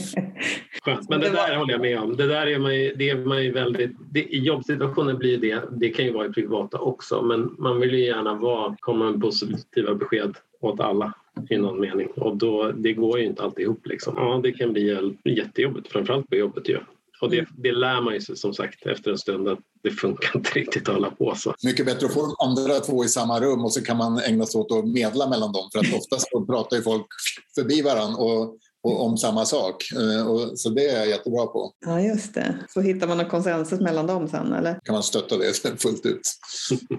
[0.84, 1.08] Skönt.
[1.08, 2.16] Men det där håller jag med om.
[2.16, 3.90] Det där är man ju, det är man ju väldigt...
[4.12, 7.94] Det, I jobbsituationen blir det, det kan ju vara i privata också, men man vill
[7.94, 11.14] ju gärna vara, komma med positiva besked åt alla
[11.50, 13.86] i någon mening och då, det går ju inte alltid ihop.
[13.86, 14.14] Liksom.
[14.16, 16.78] Ja, det kan bli jättejobbigt, framförallt på jobbet ju.
[17.20, 20.50] Och det, det lär man sig som sagt efter en stund att det funkar inte
[20.50, 21.54] riktigt att hålla på så.
[21.64, 24.46] Mycket bättre att få de andra två i samma rum och så kan man ägna
[24.46, 25.68] sig åt att medla mellan dem.
[25.72, 27.06] För att oftast pratar ju folk
[27.54, 29.84] förbi varandra och om samma sak.
[29.92, 31.72] Eh, och, så det är jag jättebra på.
[31.86, 32.58] Ja, just det.
[32.68, 34.80] Så hittar man en konsensus mellan dem sen, eller?
[34.84, 36.20] Kan man stötta det fullt ut.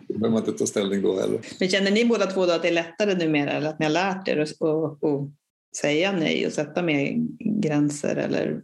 [0.07, 1.41] Då behöver man inte ta ställning då heller.
[1.59, 4.27] Men känner ni båda två att det är lättare numera, eller att ni har lärt
[4.27, 5.29] er att, att, att
[5.77, 7.15] säga nej och sätta mer
[7.61, 8.61] gränser eller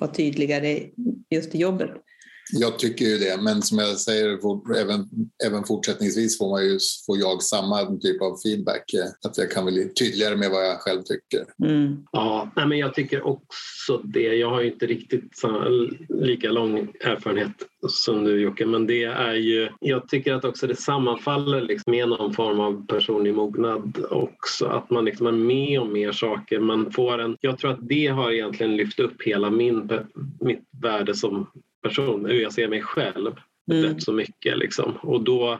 [0.00, 0.82] vara tydligare
[1.30, 1.90] just i jobbet?
[2.52, 4.38] Jag tycker ju det, men som jag säger,
[4.76, 5.08] även,
[5.46, 8.94] även fortsättningsvis får, man ju, får jag samma typ av feedback.
[8.94, 11.44] Eh, att jag kan bli tydligare med vad jag själv tycker.
[11.64, 11.96] Mm.
[12.12, 14.20] Ja, nej, men jag tycker också det.
[14.20, 15.32] Jag har ju inte riktigt
[16.08, 17.52] lika lång erfarenhet
[17.88, 22.08] som du Jocke, men det är ju, jag tycker att också det sammanfaller liksom med
[22.08, 26.60] någon form av personlig mognad också, att man liksom är med om mer saker.
[26.60, 29.90] Man får en, jag tror att det har egentligen lyft upp hela min,
[30.40, 31.46] mitt värde som
[31.82, 33.32] person, hur jag ser mig själv
[33.70, 33.82] mm.
[33.82, 34.58] rätt så mycket.
[34.58, 34.98] Liksom.
[35.02, 35.58] Och då,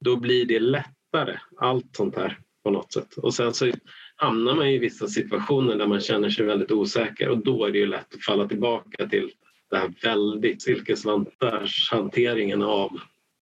[0.00, 3.16] då blir det lättare, allt sånt här på något sätt.
[3.16, 3.72] Och sen så
[4.16, 7.78] hamnar man i vissa situationer där man känner sig väldigt osäker och då är det
[7.78, 9.30] ju lätt att falla tillbaka till
[9.70, 13.00] det här väldigt silkesvantars-hanteringen av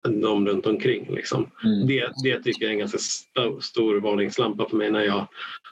[0.03, 1.15] de runt omkring.
[1.15, 1.51] Liksom.
[1.63, 1.87] Mm.
[1.87, 5.27] Det, det tycker jag är en ganska st stor varningslampa för mig när jag,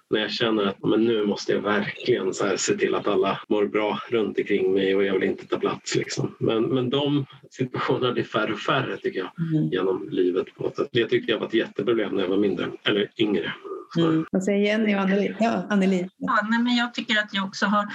[0.10, 3.40] när jag känner att men nu måste jag verkligen så här, se till att alla
[3.50, 5.96] mår bra runt omkring mig och jag vill inte ta plats.
[5.96, 6.36] Liksom.
[6.40, 9.70] Men, men de situationerna blir färre och färre tycker jag mm.
[9.70, 10.56] genom livet.
[10.56, 10.90] På ett sätt.
[10.92, 13.54] Det tyckte jag var ett jätteproblem när jag var mindre, eller yngre.
[13.98, 14.26] Mm.
[14.32, 15.36] Vad säger Jenny och Anneli?
[15.40, 16.10] Ja, Anneli.
[16.18, 17.88] Ja, nej, men jag tycker att jag också har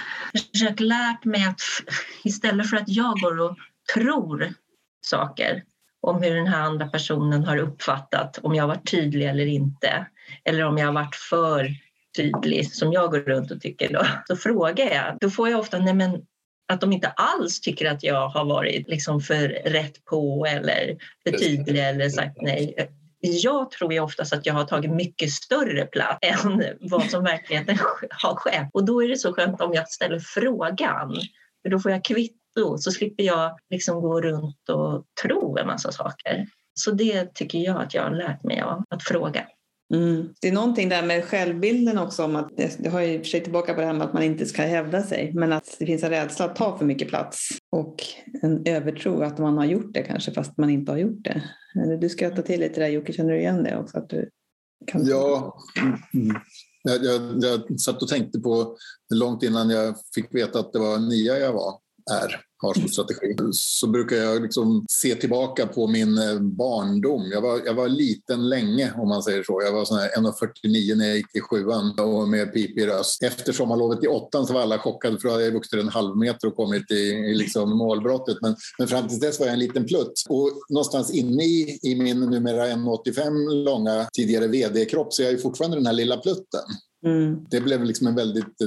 [0.51, 1.61] försökt lärt mig att
[2.23, 3.57] istället för att jag går och
[3.95, 4.53] tror
[5.01, 5.63] saker
[6.01, 10.05] om hur den här andra personen har uppfattat om jag varit tydlig eller inte.
[10.43, 11.69] Eller om jag har varit för
[12.17, 13.93] tydlig som jag går runt och tycker.
[13.93, 15.17] Då, så frågar jag.
[15.19, 16.21] Då får jag ofta nej men,
[16.73, 21.37] att de inte alls tycker att jag har varit liksom för rätt på eller för
[21.37, 22.89] tydlig eller sagt nej.
[23.23, 27.77] Jag tror ju oftast att jag har tagit mycket större plats än vad som verkligheten
[28.09, 28.69] har skett.
[28.73, 31.15] Och då är det så skönt om jag ställer frågan.
[31.61, 35.67] För då får jag kvitt då, så slipper jag liksom gå runt och tro en
[35.67, 36.47] massa saker.
[36.73, 39.47] Så det tycker jag att jag har lärt mig av, att fråga.
[39.93, 40.29] Mm.
[40.41, 43.73] Det är någonting där med självbilden också, om att det, har ju för sig tillbaka
[43.73, 46.09] på det här med att man inte ska hävda sig, men att det finns en
[46.09, 47.95] rädsla att ta för mycket plats och
[48.41, 51.43] en övertro att man har gjort det kanske fast man inte har gjort det.
[51.99, 53.97] Du skrattar till lite där Jocke, känner du igen det också?
[53.97, 54.29] Att du
[54.87, 55.05] kan...
[55.05, 55.57] Ja,
[56.13, 56.35] mm.
[56.83, 58.77] jag, jag, jag satt och tänkte på
[59.13, 61.73] långt innan jag fick veta att det var nia jag var
[62.11, 67.31] är, har som strategi, så brukar jag liksom se tillbaka på min eh, barndom.
[67.31, 69.61] Jag var, jag var liten länge, om man säger så.
[69.65, 73.23] Jag var 1,49 när jag gick i sjuan och med pipig röst.
[73.23, 76.17] Efter sommarlovet i åttan så var alla chockade för då hade jag vuxit en halv
[76.17, 78.37] meter och kommit i, i liksom målbrottet.
[78.41, 80.13] Men, men fram till dess var jag en liten plutt.
[80.29, 85.77] Och någonstans inne i, i min numera 1,85 långa tidigare vd-kropp så är jag fortfarande
[85.77, 86.63] den här lilla plutten.
[87.05, 87.45] Mm.
[87.49, 88.61] Det blev liksom en väldigt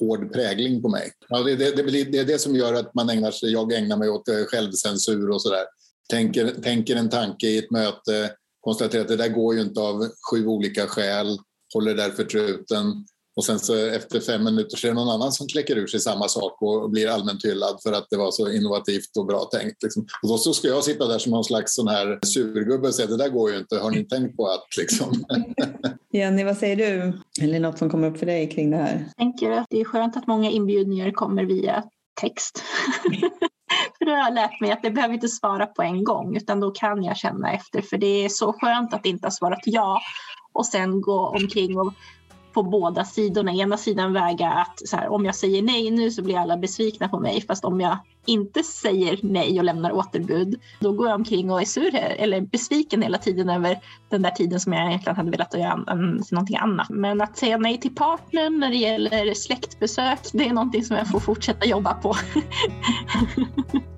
[0.00, 1.12] hård prägling på mig.
[1.28, 3.96] Ja, det, det, det, det är det som gör att man ägnar sig, jag ägnar
[3.96, 5.64] mig åt eh, självcensur och sådär.
[6.10, 10.08] Tänker, tänker en tanke i ett möte, konstaterar att det där går ju inte av
[10.30, 11.38] sju olika skäl,
[11.74, 13.04] håller därför truten
[13.36, 16.00] och sen så efter fem minuter så är det någon annan som kläcker ur sig
[16.00, 19.82] samma sak och blir allmänt hyllad för att det var så innovativt och bra tänkt.
[19.82, 20.06] Liksom.
[20.22, 23.08] Och då så ska jag sitta där som någon slags sån här surgubbe och säga
[23.08, 25.24] det där går ju inte, har ni tänkt på att liksom.
[26.14, 27.12] Jenny, vad säger du?
[27.44, 29.04] Eller något som kommer upp för dig kring det här?
[29.06, 31.84] Jag tänker att det är skönt att många inbjudningar kommer via
[32.20, 32.58] text.
[33.98, 36.60] för då har jag lärt mig att det behöver inte svara på en gång utan
[36.60, 40.00] då kan jag känna efter för det är så skönt att inte ha svarat ja
[40.52, 41.92] och sen gå omkring och
[42.54, 43.52] på båda sidorna.
[43.52, 47.08] Ena sidan väga att så här, om jag säger nej nu så blir alla besvikna
[47.08, 47.44] på mig.
[47.48, 51.64] Fast om jag inte säger nej och lämnar återbud, då går jag omkring och är
[51.64, 55.76] sur eller besviken hela tiden över den där tiden som jag egentligen hade velat göra
[56.30, 56.88] någonting annat.
[56.90, 61.08] Men att säga nej till partnern när det gäller släktbesök, det är någonting som jag
[61.08, 62.14] får fortsätta jobba på.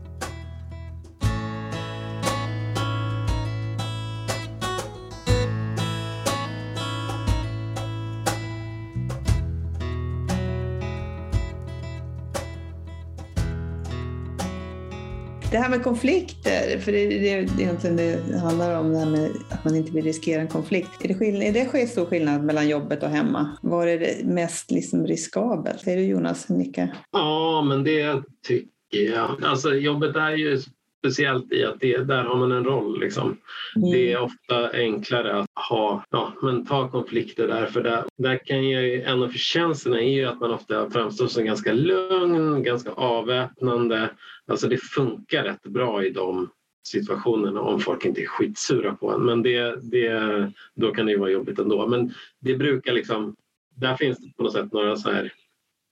[15.57, 17.09] Det här med konflikter, för det är
[17.43, 21.05] det egentligen det handlar om, det här med att man inte vill riskera en konflikt.
[21.05, 23.57] Är det, skill- är det stor skillnad mellan jobbet och hemma?
[23.63, 25.81] Var är det mest liksom riskabelt?
[25.81, 26.49] Säger du Jonas?
[26.49, 26.89] Nicka?
[27.13, 29.45] Ja, men det tycker jag.
[29.45, 30.61] Alltså jobbet är ju
[30.99, 33.01] speciellt i att det, där har man en roll.
[33.01, 33.37] Liksom.
[33.77, 33.91] Mm.
[33.91, 37.67] Det är ofta enklare att ha, ja, men ta konflikter där.
[37.67, 41.45] För där, där kan ju, en av förtjänsterna är ju att man ofta framstår som
[41.45, 44.11] ganska lugn, ganska avväpnande.
[44.47, 46.51] Alltså det funkar rätt bra i de
[46.87, 49.25] situationerna om folk inte är skitsura på en.
[49.25, 51.87] Men det, det, då kan det ju vara jobbigt ändå.
[51.87, 53.37] Men det brukar liksom,
[53.77, 55.33] där finns det på något sätt några så här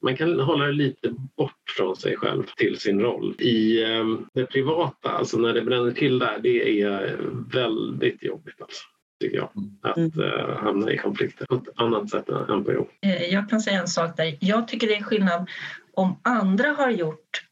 [0.04, 3.34] man kan hålla det lite bort från sig själv till sin roll.
[3.38, 7.18] I um, det privata, alltså när det bränner till där, det är
[7.52, 8.82] väldigt jobbigt alltså,
[9.20, 9.50] tycker jag.
[9.82, 12.88] Att uh, hamna i konflikter på ett annat sätt än på jobb.
[13.02, 14.36] Eh, jag kan säga en sak där.
[14.40, 15.48] Jag tycker det är skillnad
[15.94, 17.42] om andra har gjort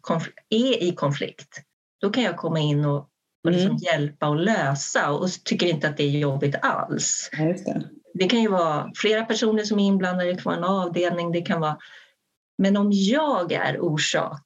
[0.51, 1.63] är i konflikt.
[2.01, 3.09] Då kan jag komma in och,
[3.45, 3.77] och liksom mm.
[3.77, 7.31] hjälpa och lösa och tycker inte att det är jobbigt alls.
[7.33, 7.89] Ja, det.
[8.15, 8.29] det.
[8.29, 11.61] kan ju vara flera personer som är inblandade, det kan vara en avdelning, det kan
[11.61, 11.77] vara
[12.63, 14.43] men om jag är orsak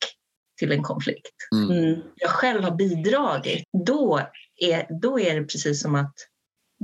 [0.58, 1.78] till en konflikt, mm.
[1.78, 2.00] mm.
[2.16, 4.20] jag själv har bidragit, då
[4.60, 6.14] är, då är det precis som att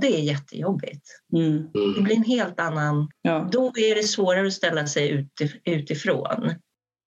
[0.00, 1.06] det är jättejobbigt.
[1.32, 1.70] Mm.
[1.96, 3.08] Det blir en helt annan...
[3.22, 3.48] Ja.
[3.52, 5.28] Då är det svårare att ställa sig
[5.64, 6.54] utifrån.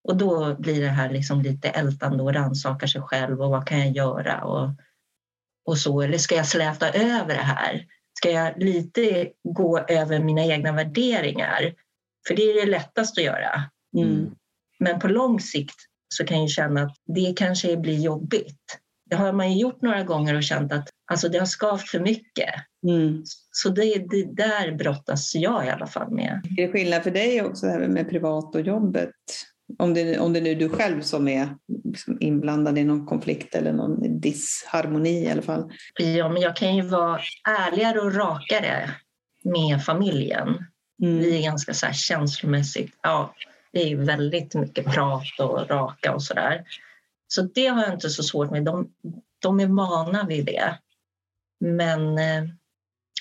[0.08, 3.80] Och då blir det här liksom lite ältande och rannsaka sig själv och vad kan
[3.80, 4.70] jag göra och,
[5.66, 6.02] och så.
[6.02, 7.86] Eller ska jag släta över det här?
[8.14, 11.74] Ska jag lite gå över mina egna värderingar?
[12.28, 13.70] För det är det lättaste att göra.
[14.04, 14.32] Mm.
[14.80, 15.76] Men på lång sikt
[16.08, 18.80] så kan jag känna att det kanske blir jobbigt.
[19.10, 22.00] Det har man ju gjort några gånger och känt att alltså, det har skavt för
[22.00, 22.50] mycket.
[22.88, 23.24] Mm.
[23.52, 26.48] Så det, det där brottas jag i alla fall med.
[26.58, 29.12] Är det skillnad för dig också med privat och jobbet?
[29.80, 33.56] Om det, om det nu är du själv som är liksom inblandad i någon konflikt
[33.56, 35.72] eller någon disharmoni i alla fall.
[36.00, 38.90] Ja, men jag kan ju vara ärligare och rakare
[39.44, 40.48] med familjen.
[41.04, 41.18] Mm.
[41.18, 43.34] Vi är ganska så här känslomässigt, ja,
[43.76, 46.66] det är väldigt mycket prat och raka och sådär.
[47.28, 48.64] Så det har jag inte så svårt med.
[48.64, 48.94] De,
[49.40, 50.80] de är vana vid det.
[51.60, 52.50] Men eh,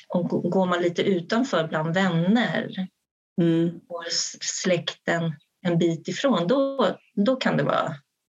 [0.08, 2.88] om, går man lite utanför bland vänner
[3.40, 3.80] mm.
[3.88, 4.04] och
[4.40, 7.94] släkten en bit ifrån, då, då kan det vara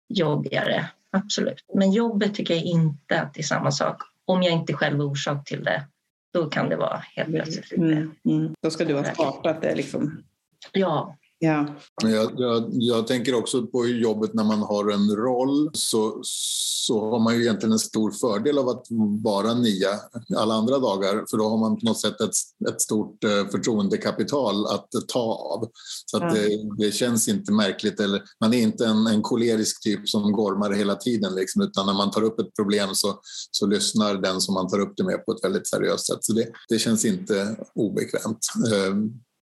[0.09, 0.89] jobbigare.
[1.11, 1.65] Absolut.
[1.73, 4.01] Men jobbet tycker jag inte att det är samma sak.
[4.25, 5.87] Om jag inte själv är orsak till det,
[6.33, 7.83] då kan det vara helt plötsligt lite...
[7.83, 8.55] Mm, mm.
[8.61, 10.23] Då ska du ha startat det liksom?
[10.71, 11.67] Ja, Ja.
[12.03, 17.19] Jag, jag, jag, tänker också på jobbet när man har en roll så, så har
[17.19, 18.85] man ju egentligen en stor fördel av att
[19.23, 19.89] vara nia
[20.37, 24.65] alla andra dagar för då har man på något sätt ett, ett stort eh, förtroendekapital
[24.65, 25.69] att ta av.
[26.05, 26.41] Så att ja.
[26.41, 27.99] det, det, känns inte märkligt.
[27.99, 31.93] Eller, man är inte en, en kolerisk typ som gormar hela tiden liksom, utan när
[31.93, 33.19] man tar upp ett problem så,
[33.51, 36.19] så lyssnar den som man tar upp det med på ett väldigt seriöst sätt.
[36.21, 38.39] Så det, det känns inte obekvämt.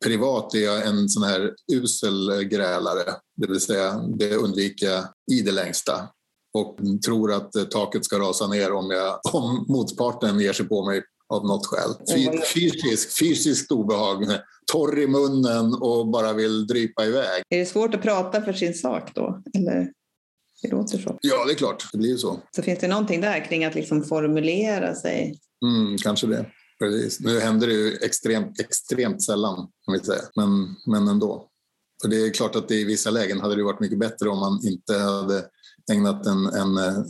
[0.04, 5.42] Privat är jag en sån här usel grälare, det vill säga det undviker jag i
[5.42, 6.10] det längsta
[6.54, 11.04] och tror att taket ska rasa ner om, jag, om motparten ger sig på mig
[11.30, 11.90] av något skäl.
[12.54, 14.38] Fysisk, fysiskt obehag,
[14.72, 17.44] torr i munnen och bara vill drypa iväg.
[17.50, 19.42] Är det svårt att prata för sin sak då?
[19.58, 19.92] Eller?
[20.62, 21.18] Det låter så.
[21.22, 21.88] Ja, det är klart.
[21.92, 22.40] Det blir ju så.
[22.56, 25.40] Så finns det någonting där kring att liksom formulera sig?
[25.66, 26.46] Mm, kanske det.
[26.84, 27.20] Precis.
[27.20, 30.22] Nu händer det ju extremt, extremt sällan, kan vi säga.
[30.36, 31.48] Men, men ändå.
[32.04, 34.40] Och det är klart att det i vissa lägen hade det varit mycket bättre om
[34.40, 35.46] man inte hade
[35.92, 37.04] ägnat en, en eh,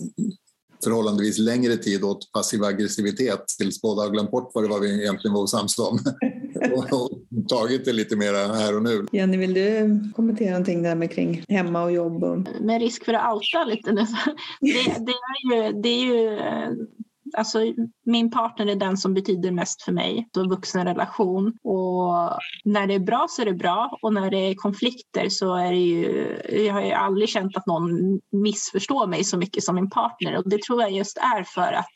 [0.83, 5.01] förhållandevis längre tid åt passiv aggressivitet tills båda har glömt bort vad det var vi
[5.01, 5.99] egentligen var osams om.
[6.71, 7.11] och, och
[7.49, 9.05] tagit det lite mer här och nu.
[9.11, 12.23] Jenny, vill du kommentera någonting där med kring hemma och jobb?
[12.23, 12.37] Och...
[12.61, 14.05] Med risk för att outa lite nu.
[14.61, 16.39] Det, det, är ju, det är ju
[17.33, 17.59] alltså,
[18.05, 20.27] min partner är den som betyder mest för mig.
[20.33, 21.47] Då vuxenrelation.
[21.63, 25.55] Och när det är bra så är det bra och när det är konflikter så
[25.55, 26.37] är det ju...
[26.65, 30.49] Jag har ju aldrig känt att någon missförstår mig så mycket som min partner och
[30.49, 31.91] det tror jag just är för att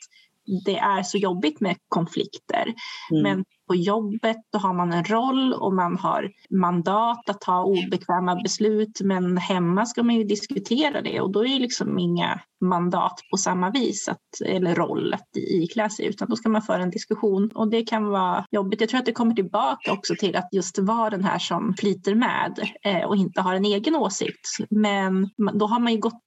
[0.64, 2.74] det är så jobbigt med konflikter.
[3.10, 3.22] Mm.
[3.22, 8.34] Men på jobbet då har man en roll och man har mandat att ta obekväma
[8.42, 13.20] beslut men hemma ska man ju diskutera det och då är det liksom inga mandat
[13.30, 16.90] på samma vis att, eller roll att iklä sig utan då ska man föra en
[16.90, 18.80] diskussion och det kan vara jobbigt.
[18.80, 22.14] Jag tror att det kommer tillbaka också till att just vara den här som flyter
[22.14, 24.48] med eh, och inte har en egen åsikt.
[24.70, 26.22] Men då har man ju gått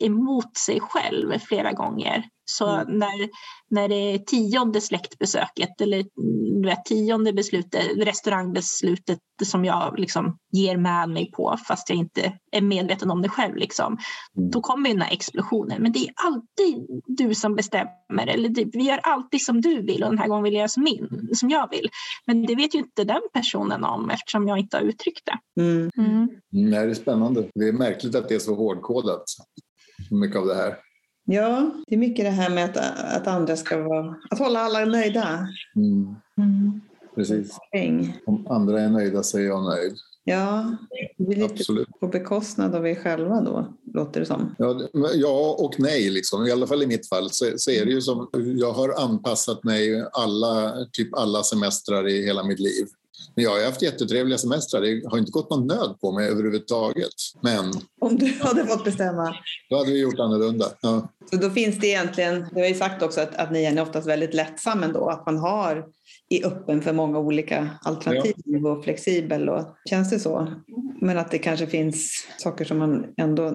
[0.00, 2.98] emot sig själv flera gånger så mm.
[2.98, 3.28] när,
[3.70, 6.04] när det är tionde släktbesöket eller
[6.62, 12.32] du vet, tionde beslutet, restaurangbeslutet som jag liksom ger med mig på fast jag inte
[12.52, 13.56] är medveten om det själv.
[13.56, 13.98] Liksom,
[14.36, 14.50] mm.
[14.50, 15.82] Då kommer den här explosionen.
[15.82, 18.26] Men det är alltid du som bestämmer.
[18.26, 20.82] Eller vi gör alltid som du vill och den här gången vill jag göra som,
[20.82, 21.88] min, som jag vill.
[22.26, 25.62] Men det vet ju inte den personen om eftersom jag inte har uttryckt det.
[25.62, 25.90] Mm.
[25.96, 26.28] Mm.
[26.50, 27.48] Nej, det är spännande.
[27.54, 29.24] Det är märkligt att det är så hårdkodat.
[30.10, 30.76] Mycket av det här.
[31.26, 32.76] Ja, det är mycket det här med att,
[33.16, 35.48] att andra ska vara, att hålla alla nöjda.
[35.76, 36.80] Mm.
[37.14, 37.58] Precis.
[38.26, 39.96] Om andra är nöjda så är jag nöjd.
[40.26, 40.76] Ja,
[41.18, 41.88] det blir lite Absolut.
[42.00, 44.54] på bekostnad av er själva då, låter det som.
[44.58, 44.80] Ja,
[45.14, 46.46] ja och nej, liksom.
[46.46, 49.64] i alla fall i mitt fall så, så, är det ju som, jag har anpassat
[49.64, 52.86] mig alla, typ alla semestrar i hela mitt liv.
[53.34, 54.80] Men jag har haft jättetrevliga semestrar.
[54.80, 57.14] Det har inte gått någon nöd på mig överhuvudtaget.
[57.40, 57.72] Men...
[58.00, 59.34] Om du hade fått bestämma?
[59.70, 60.66] Då hade vi gjort annorlunda.
[60.80, 61.08] Ja.
[61.30, 64.08] Så då finns det egentligen, du har ju sagt också att, att ni är oftast
[64.08, 65.86] väldigt lättsam ändå, att man har
[66.28, 68.70] är öppen för många olika alternativ ja.
[68.70, 69.48] och flexibel.
[69.48, 70.54] Och, känns det så?
[71.00, 73.52] Men att det kanske finns saker som man ändå...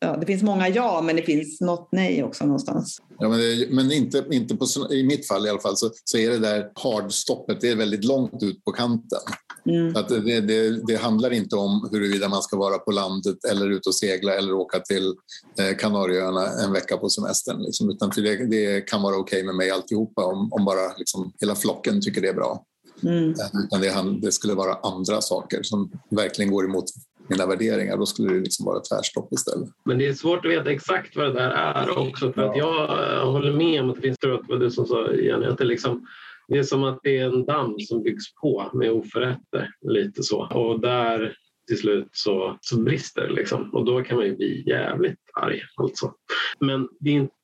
[0.00, 3.02] Ja, det finns många ja, men det finns något nej också någonstans.
[3.18, 6.18] Ja, men, det, men inte, inte på, i mitt fall i alla fall så, så
[6.18, 9.20] är det där hardstoppet det är väldigt långt ut på kanten.
[9.68, 9.96] Mm.
[9.96, 13.88] Att det, det, det, handlar inte om huruvida man ska vara på landet eller ute
[13.88, 15.14] och segla eller åka till
[15.58, 17.62] eh, Kanarieöarna en vecka på semestern.
[17.62, 17.90] Liksom.
[17.90, 21.54] Utan det, det kan vara okej okay med mig alltihopa om, om bara liksom, hela
[21.54, 22.64] flocken tycker det är bra.
[23.02, 23.30] Mm.
[23.30, 26.84] Eh, utan det, det, skulle vara andra saker som verkligen går emot
[27.28, 27.96] mina värderingar.
[27.96, 29.68] Då skulle det liksom vara tvärstopp istället.
[29.84, 32.32] Men det är svårt att veta exakt vad det där är också.
[32.32, 32.86] För att jag
[33.26, 35.58] håller med om att det finns, tror att det var du som sa Jenny, att
[35.58, 36.06] det liksom
[36.48, 39.70] det är som att det är en damm som byggs på med oförrätter.
[39.80, 40.46] Lite så.
[40.46, 41.36] Och där
[41.68, 43.34] till slut så, så brister det.
[43.34, 43.74] Liksom.
[43.74, 45.60] Och då kan man ju bli jävligt arg.
[45.76, 46.12] Alltså.
[46.60, 47.35] Men det är inte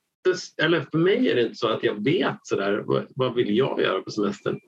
[0.62, 3.56] eller för mig är det inte så att jag vet så där, vad, vad vill
[3.56, 4.58] jag göra på semestern?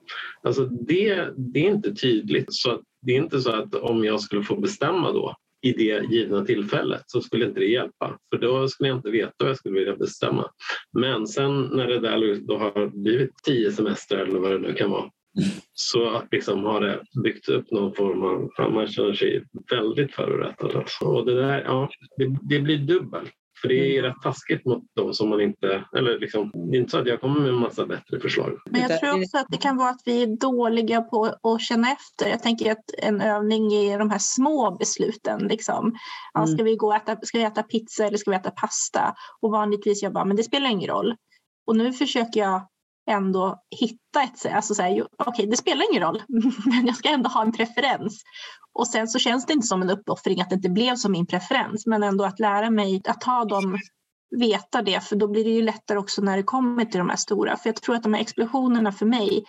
[0.43, 2.53] Alltså det, det är inte tydligt.
[2.53, 6.45] Så det är inte så att om jag skulle få bestämma då i det givna
[6.45, 8.17] tillfället så skulle inte det hjälpa.
[8.29, 10.49] För då skulle jag inte veta vad jag skulle vilja bestämma.
[10.93, 14.89] Men sen när det där då har blivit tio semestrar eller vad det nu kan
[14.89, 15.09] vara
[15.73, 20.75] så liksom har det byggt upp någon form av, man känner sig väldigt förorättad.
[20.75, 21.05] Alltså.
[21.05, 23.31] Och det, där, ja, det, det blir dubbelt.
[23.65, 25.85] För det är rätt taskigt mot dem som man inte...
[25.97, 28.59] Eller liksom, det är inte så att jag kommer med en massa bättre förslag.
[28.69, 31.87] Men jag tror också att det kan vara att vi är dåliga på att känna
[31.91, 32.29] efter.
[32.29, 35.47] Jag tänker att en övning är de här små besluten.
[35.47, 35.95] Liksom.
[36.33, 36.55] Ja, mm.
[36.55, 39.13] ska, vi gå äta, ska vi äta pizza eller ska vi äta pasta?
[39.41, 41.15] Och vanligtvis jag bara, men det spelar ingen roll.
[41.67, 42.67] Och nu försöker jag
[43.07, 46.23] ändå hitta ett alltså okej okay, det spelar ingen roll
[46.65, 48.23] men jag ska ändå ha en preferens.
[48.73, 51.25] Och sen så känns det inte som en uppoffring att det inte blev som min
[51.25, 53.79] preferens men ändå att lära mig att ha dem
[54.39, 57.17] veta det för då blir det ju lättare också när det kommer till de här
[57.17, 57.57] stora.
[57.57, 59.43] För jag tror att de här explosionerna för mig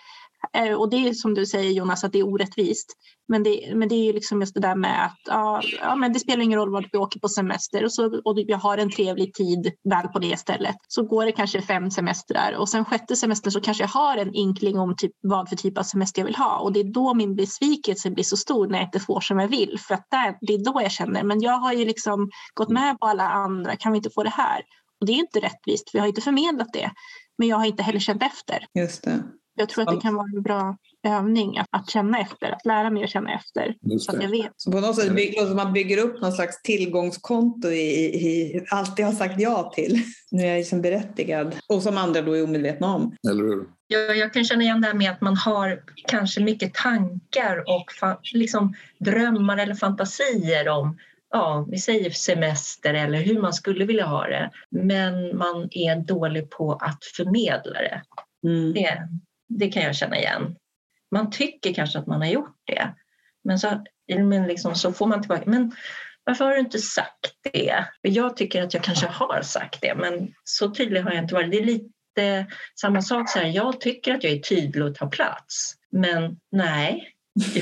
[0.53, 2.93] Eh, och det är som du säger Jonas, att det är orättvist.
[3.27, 6.13] Men det, men det är ju liksom just det där med att ja, ja, men
[6.13, 8.91] det spelar ingen roll vart vi åker på semester och, så, och jag har en
[8.91, 10.75] trevlig tid väl på det stället.
[10.87, 14.33] Så går det kanske fem semestrar och sen sjätte semestern så kanske jag har en
[14.33, 16.59] inkling om typ, vad för typ av semester jag vill ha.
[16.59, 19.47] Och det är då min besvikelse blir så stor när jag inte får som jag
[19.47, 19.79] vill.
[19.87, 22.99] För att där, det är då jag känner, men jag har ju liksom gått med
[22.99, 24.61] på alla andra, kan vi inte få det här?
[24.99, 26.91] Och det är inte rättvist, för jag har inte förmedlat det.
[27.37, 28.65] Men jag har inte heller känt efter.
[28.73, 29.23] Just det.
[29.57, 32.89] Jag tror att det kan vara en bra övning att, att känna efter, att lära
[32.89, 33.75] mig att känna efter.
[33.99, 34.51] Så att jag vet.
[34.57, 39.05] Så på något sätt bygger, man bygger upp någon slags tillgångskonto i, i allt jag
[39.05, 40.03] har sagt ja till.
[40.31, 43.15] Nu är jag liksom berättigad och som andra då är omedvetna om.
[43.29, 43.65] Eller hur?
[43.87, 47.91] Jag, jag kan känna igen det här med att man har kanske mycket tankar och
[47.99, 50.97] fa, liksom drömmar eller fantasier om
[51.29, 54.51] ja, vi säger semester eller hur man skulle vilja ha det.
[54.69, 58.01] Men man är dålig på att förmedla det.
[58.43, 58.73] Mm.
[58.73, 59.07] Det,
[59.49, 60.55] det kan jag känna igen.
[61.11, 62.93] Man tycker kanske att man har gjort det.
[63.43, 65.75] Men så, men liksom, så får man tillbaka, men
[66.23, 67.85] varför har du inte sagt det?
[68.01, 71.51] Jag tycker att jag kanske har sagt det, men så tydlig har jag inte varit.
[71.51, 72.47] Det är lite
[72.81, 75.75] samma sak så här, jag tycker att jag är tydlig och tar plats.
[75.91, 77.13] Men nej,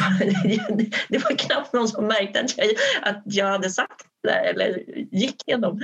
[1.09, 2.67] det var knappt någon som märkte att jag,
[3.01, 5.81] att jag hade sagt det eller gick igenom.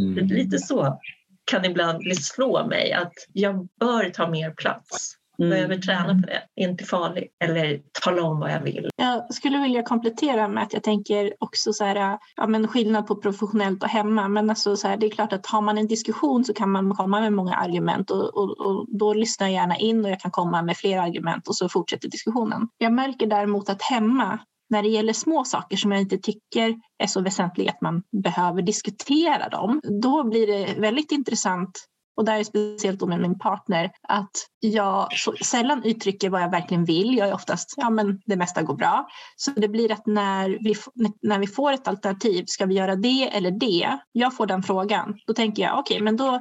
[0.00, 0.26] Mm.
[0.26, 1.00] Lite så
[1.44, 5.16] kan ibland slå mig att jag bör ta mer plats.
[5.38, 5.50] Mm.
[5.50, 7.32] Behöver träna på det, inte farligt.
[7.44, 8.90] Eller tala om vad jag vill.
[8.96, 13.16] Jag skulle vilja komplettera med att jag tänker också så här, ja, men skillnad på
[13.16, 14.28] professionellt och hemma.
[14.28, 16.94] Men alltså så här, det är klart att har man en diskussion så kan man
[16.94, 20.30] komma med många argument och, och, och då lyssnar jag gärna in och jag kan
[20.30, 22.68] komma med fler argument och så fortsätter diskussionen.
[22.78, 24.38] Jag märker däremot att hemma
[24.70, 28.62] när det gäller små saker som jag inte tycker är så väsentliga att man behöver
[28.62, 33.90] diskutera dem, då blir det väldigt intressant och där är speciellt då med min partner
[34.08, 37.16] att jag så sällan uttrycker vad jag verkligen vill.
[37.16, 39.08] Jag är oftast, ja men det mesta går bra.
[39.36, 40.74] Så det blir att när vi,
[41.22, 43.98] när vi får ett alternativ, ska vi göra det eller det?
[44.12, 45.14] Jag får den frågan.
[45.26, 46.40] Då tänker jag, okej okay, men då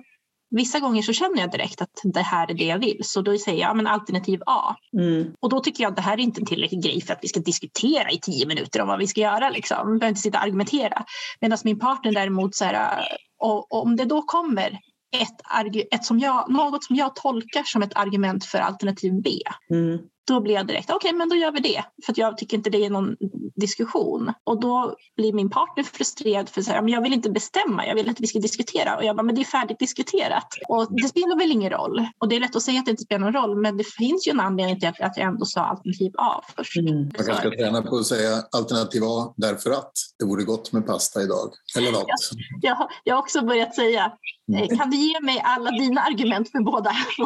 [0.56, 3.38] Vissa gånger så känner jag direkt att det här är det jag vill, så då
[3.38, 4.76] säger jag ja, men alternativ A.
[4.98, 5.34] Mm.
[5.40, 7.28] Och då tycker jag att det här är inte en tillräcklig grej för att vi
[7.28, 9.50] ska diskutera i tio minuter om vad vi ska göra.
[9.50, 9.78] Liksom.
[9.78, 11.04] Vi behöver inte sitta och argumentera.
[11.42, 13.08] Medan min partner däremot, så här,
[13.40, 14.80] och, om det då kommer
[15.12, 19.30] ett, ett som jag, något som jag tolkar som ett argument för alternativ B.
[19.70, 20.00] Mm.
[20.28, 21.84] Då blir jag direkt, okej okay, men då gör vi det.
[22.06, 23.16] För att jag tycker inte det är någon
[23.56, 24.34] diskussion.
[24.44, 28.20] Och då blir min partner frustrerad för att jag vill inte bestämma, jag vill att
[28.20, 28.98] vi ska diskutera.
[28.98, 30.48] Och jag bara, men det är färdigt diskuterat.
[30.68, 32.08] Och det spelar väl ingen roll.
[32.20, 34.28] Och det är lätt att säga att det inte spelar någon roll, men det finns
[34.28, 36.78] ju en anledning till att jag ändå sa alternativ A först.
[36.78, 36.96] Mm.
[36.96, 40.86] Man kanske ska träna på att säga alternativ A därför att det vore gott med
[40.86, 41.52] pasta idag.
[41.78, 42.06] Eller något.
[42.08, 42.18] Jag,
[42.62, 44.12] jag, jag har också börjat säga,
[44.58, 44.78] Mm.
[44.78, 46.90] kan du ge mig alla dina argument för båda?
[47.18, 47.26] Då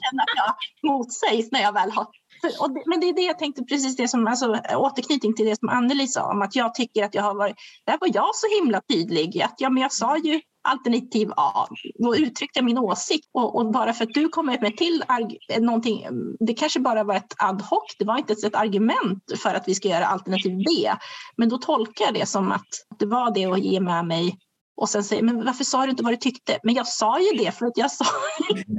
[0.00, 0.54] känner att jag
[0.96, 2.06] motsägs när jag väl har
[2.60, 5.58] och det, men det är det jag tänkte, precis det som, alltså, återknytning till det
[5.58, 8.46] som Anneli sa om att jag tycker att jag har varit, där var jag så
[8.60, 11.66] himla tydlig, att ja, men jag sa ju alternativ A,
[11.98, 15.04] då uttryckte jag min åsikt och, och bara för att du kommer med till
[15.48, 16.06] eh, någonting,
[16.40, 19.68] det kanske bara var ett ad hoc, det var inte ens ett argument för att
[19.68, 20.92] vi ska göra alternativ B,
[21.36, 22.68] men då tolkar jag det som att
[22.98, 24.38] det var det att ge med mig
[24.76, 26.58] och sen säger men varför sa du inte vad du tyckte?
[26.62, 28.04] Men jag sa ju det för att jag sa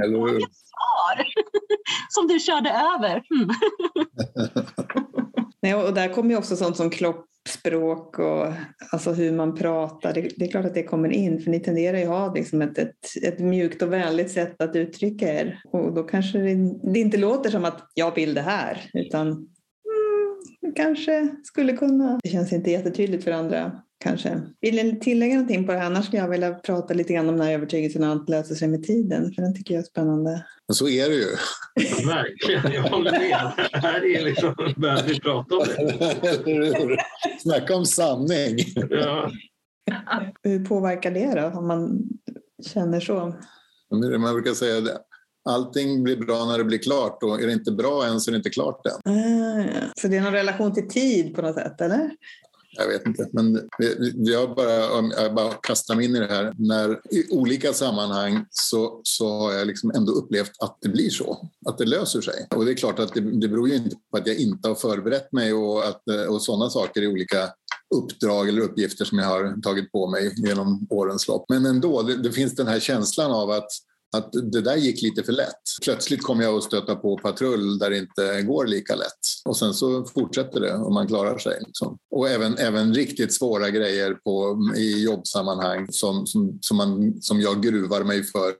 [0.04, 0.40] Eller hur?
[0.78, 1.26] svar
[2.10, 3.24] som du körde över.
[3.36, 3.50] Mm.
[5.62, 8.54] Nej, och där kommer ju också sånt som kroppsspråk och
[8.92, 10.14] alltså hur man pratar.
[10.14, 12.62] Det, det, är klart att det kommer in, för ni tenderar ju att ha liksom
[12.62, 15.62] ett, ett, ett mjukt och vänligt sätt att uttrycka er.
[15.72, 16.56] Och då kanske det,
[16.94, 19.48] det inte låter som att jag vill det här, utan mm,
[20.76, 22.20] kanske skulle kunna.
[22.24, 24.42] Det känns inte jättetydligt för andra kanske.
[24.62, 25.86] Vill ni tillägga någonting på det här?
[25.86, 28.68] Annars skulle jag vilja prata lite grann om den här övertygelsen att allt löser sig
[28.68, 30.46] med tiden, för den tycker jag är spännande.
[30.68, 31.28] Men så är det ju.
[32.08, 33.52] Verkligen, jag håller med.
[33.72, 35.66] Det här är liksom, behöver vi prata om
[36.46, 36.98] det.
[37.40, 38.58] Snacka om sanning.
[38.90, 39.32] Ja.
[40.44, 42.10] Hur påverkar det då, om man
[42.74, 43.36] känner så?
[44.20, 44.98] Man brukar säga det.
[45.50, 48.32] Allting blir bra när det blir klart och är det inte bra än så är
[48.32, 49.14] det inte klart än.
[49.14, 49.82] Ah, ja.
[50.02, 52.12] Så det är någon relation till tid på något sätt, eller?
[52.72, 53.70] Jag vet inte, men
[54.16, 54.72] jag bara,
[55.24, 56.54] jag bara kastar mig in i det här.
[56.58, 61.50] När, I olika sammanhang så, så har jag liksom ändå upplevt att det blir så,
[61.68, 62.48] att det löser sig.
[62.56, 64.76] Och det är klart att det, det beror ju inte på att jag inte har
[64.76, 67.50] förberett mig och, att, och sådana saker i olika
[67.96, 71.46] uppdrag eller uppgifter som jag har tagit på mig genom årens lopp.
[71.50, 73.70] Men ändå, det, det finns den här känslan av att
[74.16, 75.62] att det där gick lite för lätt.
[75.84, 79.20] Plötsligt kommer jag att stöta på patrull där det inte går lika lätt.
[79.46, 81.58] Och sen så fortsätter det och man klarar sig.
[81.66, 81.98] Liksom.
[82.12, 87.64] Och även, även riktigt svåra grejer på, i jobbsammanhang som, som, som, man, som jag
[87.64, 88.54] gruvar mig för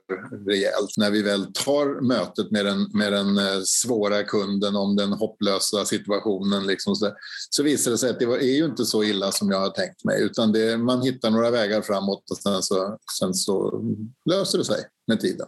[0.48, 0.96] rejält.
[0.96, 5.84] När vi väl tar mötet med den, med den eh, svåra kunden om den hopplösa
[5.84, 7.10] situationen liksom så,
[7.50, 10.04] så visar det sig att det är ju inte så illa som jag har tänkt
[10.04, 13.82] mig utan det, man hittar några vägar framåt och sen så, sen så
[14.30, 15.46] löser det sig med tiden.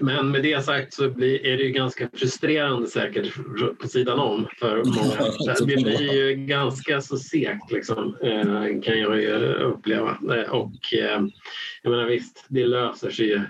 [0.00, 3.34] Men med det sagt så blir, är det ju ganska frustrerande säkert
[3.78, 5.54] på sidan om för många.
[5.66, 10.10] Det blir ju ganska så segt liksom, eh, kan jag ju uppleva.
[10.10, 11.22] Eh, och eh,
[11.82, 13.40] jag menar visst, det löser sig ju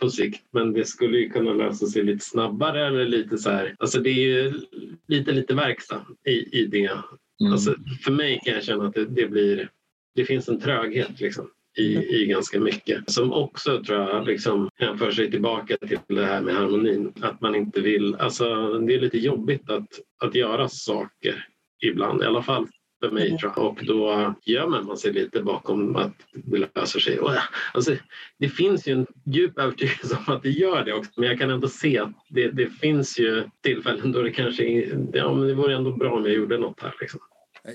[0.00, 3.76] på sikt men det skulle ju kunna lösa sig lite snabbare eller lite så här.
[3.78, 4.52] Alltså det är ju
[5.08, 6.90] lite, lite verkstad i, i det.
[7.40, 7.52] Mm.
[7.52, 7.74] Alltså,
[8.04, 9.68] för mig kan jag känna att det, det blir
[10.14, 13.10] det finns en tröghet liksom i, i ganska mycket.
[13.10, 17.12] Som också tror jag liksom hänför sig tillbaka till det här med harmonin.
[17.20, 19.88] Att man inte vill, alltså det är lite jobbigt att,
[20.24, 21.46] att göra saker
[21.82, 22.66] ibland, i alla fall
[23.00, 23.64] för mig tror jag.
[23.64, 27.18] Och då gömmer man sig lite bakom att det löser sig.
[27.18, 27.30] Och,
[27.74, 27.96] alltså,
[28.38, 31.50] det finns ju en djup övertygelse om att det gör det också, men jag kan
[31.50, 34.64] ändå se att det, det finns ju tillfällen då det kanske
[35.12, 36.94] ja, men det vore ändå bra om jag gjorde något här.
[37.00, 37.20] Liksom.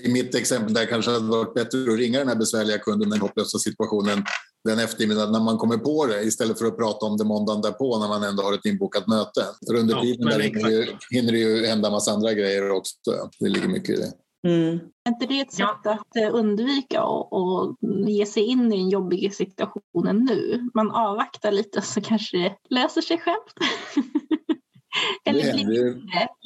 [0.02, 3.10] I mitt exempel där kanske det hade varit bättre att ringa den här besvärliga kunden,
[3.10, 4.24] den hopplösa situationen,
[4.64, 7.98] den eftermiddagen när man kommer på det istället för att prata om det måndagen därpå
[7.98, 9.44] när man ändå har ett inbokat möte.
[9.66, 12.94] För under tiden där hinner, ju, hinner det ju hända massa andra grejer också.
[13.38, 14.12] Det ligger mycket i det.
[14.48, 14.78] Mm.
[15.04, 17.76] Är inte det ett sätt att eh, undvika och,
[18.06, 20.70] ge sig in i den jobbiga situationen nu?
[20.74, 23.54] Man avvaktar lite så kanske det löser sig självt.
[25.24, 26.00] Eller blir,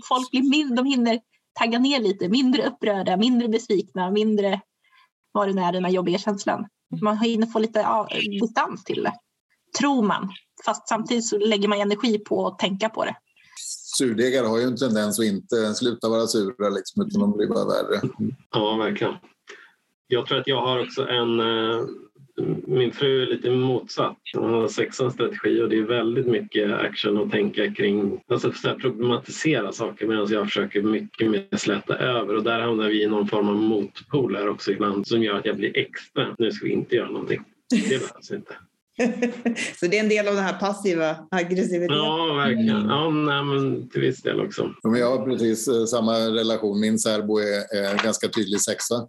[0.09, 1.21] folk blir mindre, de hinner
[1.59, 4.61] tagga ner lite, mindre upprörda, mindre besvikna, mindre
[5.33, 6.67] vad det nu är, den här jobbiga känslan.
[7.03, 8.09] Man hinner få lite ja,
[8.41, 9.13] distans till det,
[9.79, 10.31] tror man.
[10.65, 13.17] Fast samtidigt så lägger man energi på att tänka på det.
[13.99, 17.65] Surdegar har ju en tendens att inte sluta vara sura, liksom, utan de blir bara
[17.65, 18.01] värre.
[18.51, 19.15] Ja, verkligen.
[20.07, 21.87] Jag tror att jag har också en eh,
[22.67, 24.17] min fru är lite motsatt.
[24.35, 28.75] Hon har sexans strategi och det är väldigt mycket action att tänka kring, alltså så
[28.75, 33.29] problematisera saker medan jag försöker mycket mer släta över och där hamnar vi i någon
[33.29, 36.97] form av motpoler också ibland som gör att jag blir extra, nu ska vi inte
[36.97, 37.45] göra någonting.
[37.71, 38.55] Det behövs inte.
[39.81, 41.97] Så det är en del av den här passiva aggressiviteten?
[41.97, 42.89] Ja, verkligen.
[42.89, 44.75] Ja, nej, men till viss del också.
[44.83, 46.81] Jag har precis eh, samma relation.
[46.81, 49.09] Min särbo är, är ganska tydlig sexa.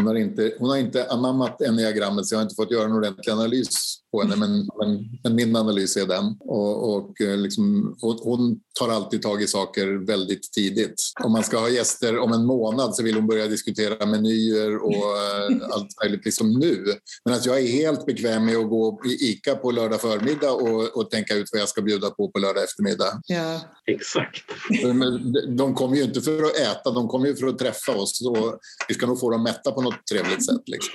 [0.00, 2.92] Hon har inte, hon har inte anammat enneagrammet så jag har inte fått göra en
[2.92, 6.36] ordentlig analys på henne, men, men, men min analys är den.
[6.40, 11.12] Och, och eh, liksom, hon tar alltid tag i saker väldigt tidigt.
[11.24, 14.92] Om man ska ha gäster om en månad så vill hon börja diskutera menyer och
[14.92, 16.84] äh, allt möjligt liksom nu.
[17.24, 20.96] Men att jag är helt bekväm med att gå i ICA på lördag förmiddag och,
[20.96, 23.20] och tänka ut vad jag ska bjuda på på lördag eftermiddag.
[23.26, 24.42] Ja, exakt.
[24.94, 28.26] Men de kommer ju inte för att äta, de kommer ju för att träffa oss.
[28.26, 28.58] Och
[28.88, 30.62] vi ska nog få dem mätta på något trevligt sätt.
[30.66, 30.90] Liksom.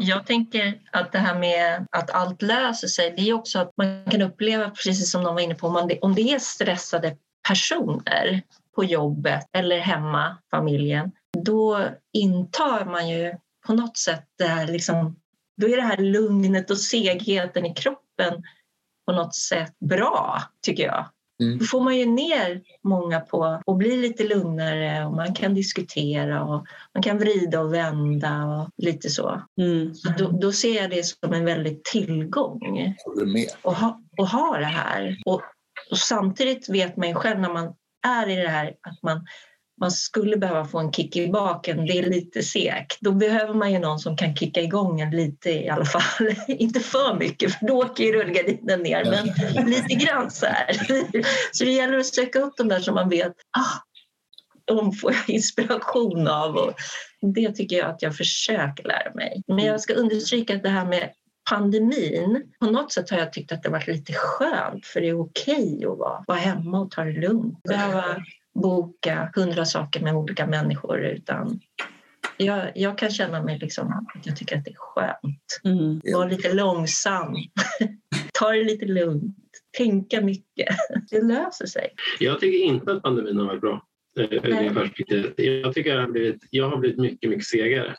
[0.00, 4.04] Jag tänker att det här med att allt löser sig, det är också att man
[4.10, 7.16] kan uppleva, precis som de var inne på, om, det, om det är stressade
[7.48, 8.42] personer
[8.74, 11.12] på jobbet eller hemma, familjen,
[11.44, 13.34] då intar man ju
[13.66, 15.16] på något sätt det här, liksom,
[15.56, 18.42] då är det här lugnet och segheten i kroppen
[19.06, 21.06] på något sätt bra, tycker jag.
[21.42, 21.58] Mm.
[21.58, 26.44] Då får man ju ner många på att bli lite lugnare och man kan diskutera
[26.44, 29.42] och man kan vrida och vända och lite så.
[29.60, 29.94] Mm.
[29.94, 32.94] så då, då, ser jag det som en väldig tillgång
[33.62, 35.18] att ha, ha det här.
[35.26, 35.42] Och,
[35.90, 37.74] och samtidigt vet man ju själv när man
[38.06, 39.26] är i det här att man
[39.80, 42.98] man skulle behöva få en kick i baken, det är lite segt.
[43.00, 46.34] Då behöver man ju någon som kan kicka igång en lite i alla fall.
[46.48, 50.72] Inte för mycket för då åker ju rullgardinen ner, men lite grann så här.
[51.52, 53.82] Så det gäller att söka upp de där som man vet, ah,
[54.64, 56.56] de får jag inspiration av.
[56.56, 56.74] Och
[57.34, 59.42] det tycker jag att jag försöker lära mig.
[59.46, 61.10] Men jag ska understryka att det här med
[61.50, 65.20] pandemin, på något sätt har jag tyckt att det varit lite skönt för det är
[65.20, 67.62] okej att vara, vara hemma och ta det lugnt.
[67.62, 68.16] Behöva
[68.62, 71.60] boka hundra saker med olika människor utan
[72.36, 75.60] jag, jag kan känna mig liksom att jag tycker att det är skönt.
[75.64, 76.00] Mm.
[76.14, 77.34] Var lite långsam.
[78.32, 79.36] Ta det lite lugnt.
[79.76, 80.68] Tänka mycket.
[81.10, 81.94] Det löser sig.
[82.18, 83.82] Jag tycker inte att pandemin har varit bra.
[84.18, 84.24] Eh,
[85.44, 87.94] jag tycker jag har blivit, jag har blivit mycket, mycket segare.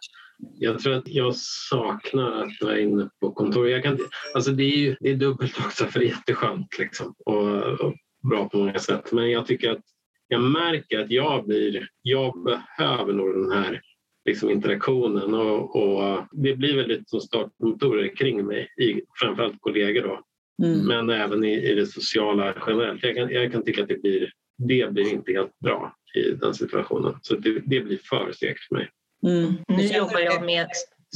[0.55, 3.69] Jag tror att jag saknar att vara inne på kontor.
[3.69, 3.99] Jag kan,
[4.35, 7.95] alltså det, är ju, det är dubbelt också för det är jätteskönt liksom, och, och
[8.29, 9.11] bra på många sätt.
[9.11, 9.83] Men jag tycker att
[10.29, 13.81] jag märker att jag blir, jag behöver nog den här
[14.25, 20.19] liksom interaktionen och, och det blir väldigt som startmotorer kring mig, i, framförallt kollegor då.
[20.65, 20.87] Mm.
[20.87, 23.03] Men även i, i det sociala generellt.
[23.03, 26.53] Jag kan, jag kan tycka att det blir, det blir inte helt bra i den
[26.53, 27.19] situationen.
[27.21, 28.89] Så det, det blir för segt för mig.
[29.27, 29.53] Mm.
[29.67, 30.67] Nu jobbar jag med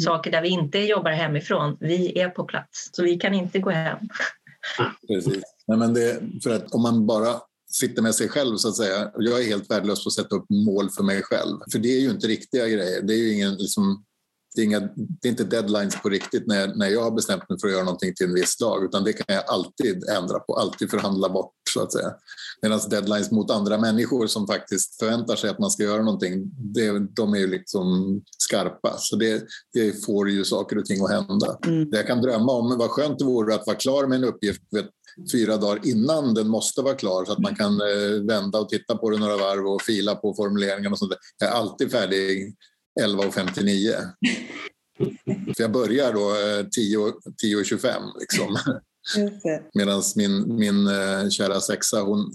[0.03, 1.77] saker där vi inte jobbar hemifrån.
[1.79, 3.97] Vi är på plats, så vi kan inte gå hem.
[5.07, 5.43] Precis.
[5.67, 7.41] Nej, men det, för att om man bara
[7.73, 9.11] sitter med sig själv så att säga.
[9.17, 11.57] Jag är helt värdelös på att sätta upp mål för mig själv.
[11.71, 13.01] För det är ju inte riktiga grejer.
[13.01, 14.03] Det är ju ingen liksom,
[14.55, 17.59] det är, inga, det är inte deadlines på riktigt när, när jag har bestämt mig
[17.59, 20.55] för att göra någonting till en viss dag utan det kan jag alltid ändra på,
[20.55, 22.11] alltid förhandla bort så att säga.
[22.61, 26.99] Medan deadlines mot andra människor som faktiskt förväntar sig att man ska göra någonting, det,
[26.99, 28.95] de är ju liksom skarpa.
[28.97, 29.43] Så det,
[29.73, 31.57] det får ju saker och ting att hända.
[31.65, 31.89] Mm.
[31.89, 34.61] Det jag kan drömma om vad skönt det vore att vara klar med en uppgift
[34.71, 34.89] vet,
[35.31, 38.95] fyra dagar innan den måste vara klar så att man kan eh, vända och titta
[38.97, 41.13] på det några varv och fila på formuleringen och sånt.
[41.37, 42.55] Jag är alltid färdig
[43.01, 43.93] 11.59.
[45.55, 48.57] För jag börjar då 10.25 eh, liksom.
[49.73, 52.31] Medan min, min uh, kära sexa, hon,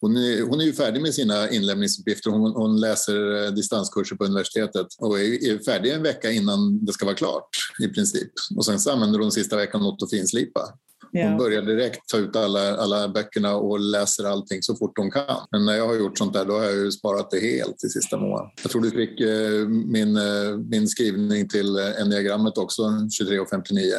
[0.00, 2.30] hon är, hon är ju färdig med sina inlämningsuppgifter.
[2.30, 7.04] Hon, hon läser distanskurser på universitetet och är, är färdig en vecka innan det ska
[7.04, 7.48] vara klart
[7.80, 8.32] i princip.
[8.56, 10.78] Och sen så använder hon sista veckan åt att finslipa.
[11.14, 11.28] Ja.
[11.28, 15.46] Hon börjar direkt ta ut alla, alla böckerna och läser allting så fort hon kan.
[15.50, 17.88] Men när jag har gjort sånt där då har jag ju sparat det helt i
[17.88, 18.50] sista månaden.
[18.62, 23.92] Jag tror du fick eh, min, eh, min skrivning till enneagrammet också, 23.59.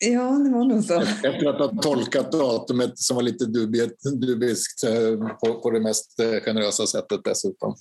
[0.00, 1.00] Ja, det var nog så.
[1.00, 3.44] Efter att ha tolkat datumet som var lite
[4.26, 7.74] dubiskt eh, på, på det mest eh, generösa sättet dessutom.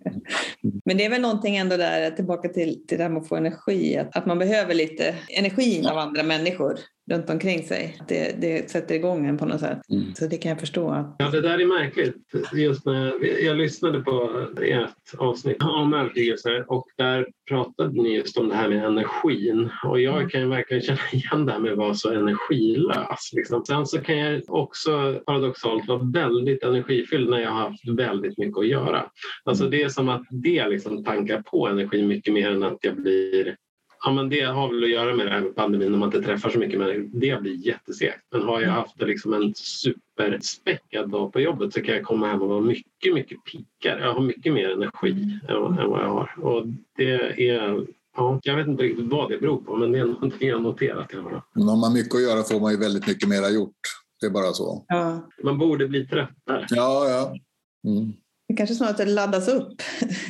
[0.84, 3.36] Men det är väl någonting ändå där, tillbaka till, till det här med att få
[3.36, 6.78] energi, att, att man behöver lite energin av andra människor
[7.10, 7.96] runt omkring sig.
[8.08, 9.78] Det, det sätter igång en på något sätt.
[9.90, 10.14] Mm.
[10.14, 10.90] Så det kan jag förstå.
[10.90, 11.16] Att...
[11.18, 12.16] Ja, det där är märkligt.
[12.54, 18.38] Just när jag, jag lyssnade på ett avsnitt om övertygelser och där pratade ni just
[18.38, 19.70] om det här med energin.
[19.84, 20.28] Och jag mm.
[20.28, 23.30] kan ju verkligen känna igen det här med att vara så energilös.
[23.32, 23.64] Liksom.
[23.64, 28.58] Sen så kan jag också paradoxalt vara väldigt energifylld när jag har haft väldigt mycket
[28.58, 29.10] att göra.
[29.44, 29.70] Alltså mm.
[29.70, 33.56] det är som att det liksom tankar på energi mycket mer än att jag blir
[34.04, 36.22] Ja, men det har väl att göra med det här med pandemin när man inte
[36.22, 37.10] träffar så mycket människor.
[37.12, 38.20] Det blir jättesegt.
[38.32, 42.42] Men har jag haft liksom en superspäckad dag på jobbet så kan jag komma hem
[42.42, 44.00] och vara mycket, mycket pickare.
[44.00, 46.34] Jag har mycket mer energi än, än vad jag har.
[46.44, 47.86] Och det är
[48.18, 51.12] Ja, jag vet inte riktigt vad det beror på, men det är någonting jag noterat.
[51.12, 53.76] Men om man har mycket att göra får man ju väldigt mycket mera gjort.
[54.20, 54.84] Det är bara så.
[54.88, 55.28] Ja.
[55.42, 56.66] Man borde bli tröttare.
[56.70, 57.34] Ja, ja.
[57.90, 58.12] Mm.
[58.48, 59.82] Det kanske snarare laddas upp.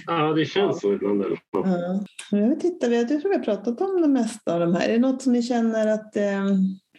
[0.07, 1.25] Ja, det känns så ibland.
[1.53, 2.05] Ja.
[2.31, 4.89] Jag, tittar, jag tror vi har pratat om det mesta av de här.
[4.89, 6.45] Är det något som ni känner att eh,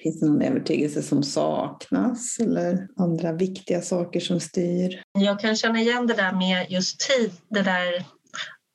[0.03, 5.01] finns det någon övertygelse som saknas eller andra viktiga saker som styr?
[5.19, 8.05] Jag kan känna igen det där med just tid, det där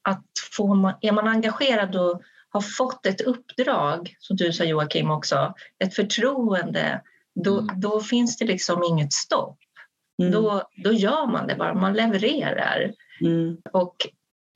[0.08, 0.24] att
[0.56, 5.94] få, är man engagerad och har fått ett uppdrag, som du sa Joakim också, ett
[5.94, 7.02] förtroende,
[7.44, 7.80] då, mm.
[7.80, 9.58] då finns det liksom inget stopp.
[10.22, 10.32] Mm.
[10.32, 12.92] Då, då gör man det bara, man levererar.
[13.20, 13.56] Mm.
[13.72, 13.96] Och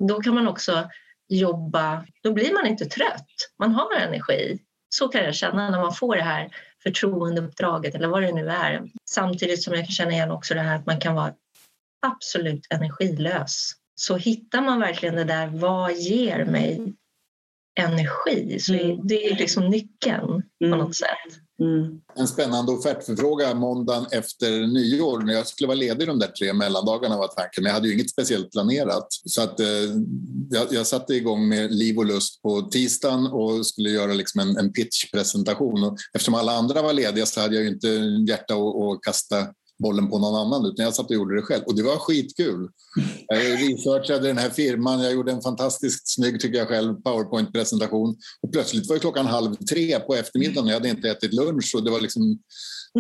[0.09, 0.89] då kan man också
[1.29, 4.59] jobba, då blir man inte trött, man har energi.
[4.89, 6.51] Så kan jag känna när man får det här
[6.83, 8.89] förtroendeuppdraget eller vad det nu är.
[9.11, 11.35] Samtidigt som jag kan känna igen också det här att man kan vara
[12.07, 13.73] absolut energilös.
[13.95, 16.95] Så hittar man verkligen det där, vad ger mig
[17.81, 18.59] energi?
[18.61, 19.01] Så mm.
[19.07, 20.79] Det är liksom nyckeln på mm.
[20.79, 21.48] något sätt.
[21.61, 22.01] Mm.
[22.15, 27.17] En spännande offertförfrågan måndagen efter nyår när jag skulle vara ledig de där tre mellandagarna
[27.17, 27.63] var tanken.
[27.63, 29.07] Men jag hade ju inget speciellt planerat.
[29.11, 29.67] Så att, eh,
[30.51, 34.57] jag, jag satte igång med liv och lust på tisdagen och skulle göra liksom en,
[34.57, 35.97] en pitchpresentation.
[36.15, 37.89] eftersom alla andra var lediga så hade jag ju inte
[38.29, 39.47] hjärta att kasta
[39.79, 42.69] bollen på någon annan utan jag satt och gjorde det själv och det var skitkul.
[43.27, 48.53] Jag researchade den här firman, jag gjorde en fantastiskt snygg, tycker jag själv, powerpoint-presentation och
[48.53, 51.85] plötsligt var det klockan halv tre på eftermiddagen och jag hade inte ätit lunch och
[51.85, 52.39] det var liksom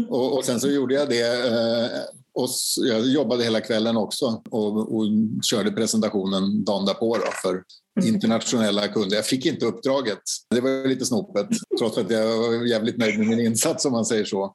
[0.09, 2.01] och, och sen så gjorde jag det eh,
[2.35, 5.05] och jag jobbade hela kvällen också och, och
[5.43, 7.63] körde presentationen dagen därpå då för
[8.05, 9.17] internationella kunder.
[9.17, 10.23] Jag fick inte uppdraget.
[10.51, 11.49] Det var lite snopet,
[11.79, 14.55] trots att jag var jävligt nöjd med min insats om man säger så.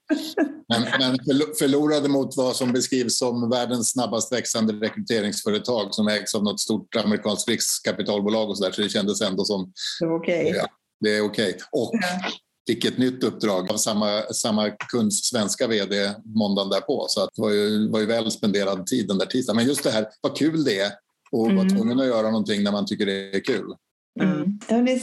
[0.82, 6.43] Men, men förlorade mot vad som beskrivs som världens snabbast växande rekryteringsföretag som ägs av
[6.43, 9.74] något stort amerikanskt riskkapitalbolag och så där, så det kändes ändå som...
[9.99, 10.45] Det var okej.
[10.45, 10.57] Okay.
[10.57, 10.67] Ja,
[10.99, 11.49] det är okej.
[11.49, 11.61] Okay.
[11.71, 12.32] Och ja.
[12.67, 17.05] fick ett nytt uppdrag av samma, samma kunds svenska vd måndagen därpå.
[17.09, 19.55] Så att det var ju, var ju väl spenderad tid den där tisdagen.
[19.55, 20.91] Men just det här, vad kul det är
[21.32, 21.57] och mm.
[21.57, 23.74] vara tvungen att göra någonting när man tycker det är kul.
[24.22, 24.59] Mm.
[24.70, 24.99] Hörrni,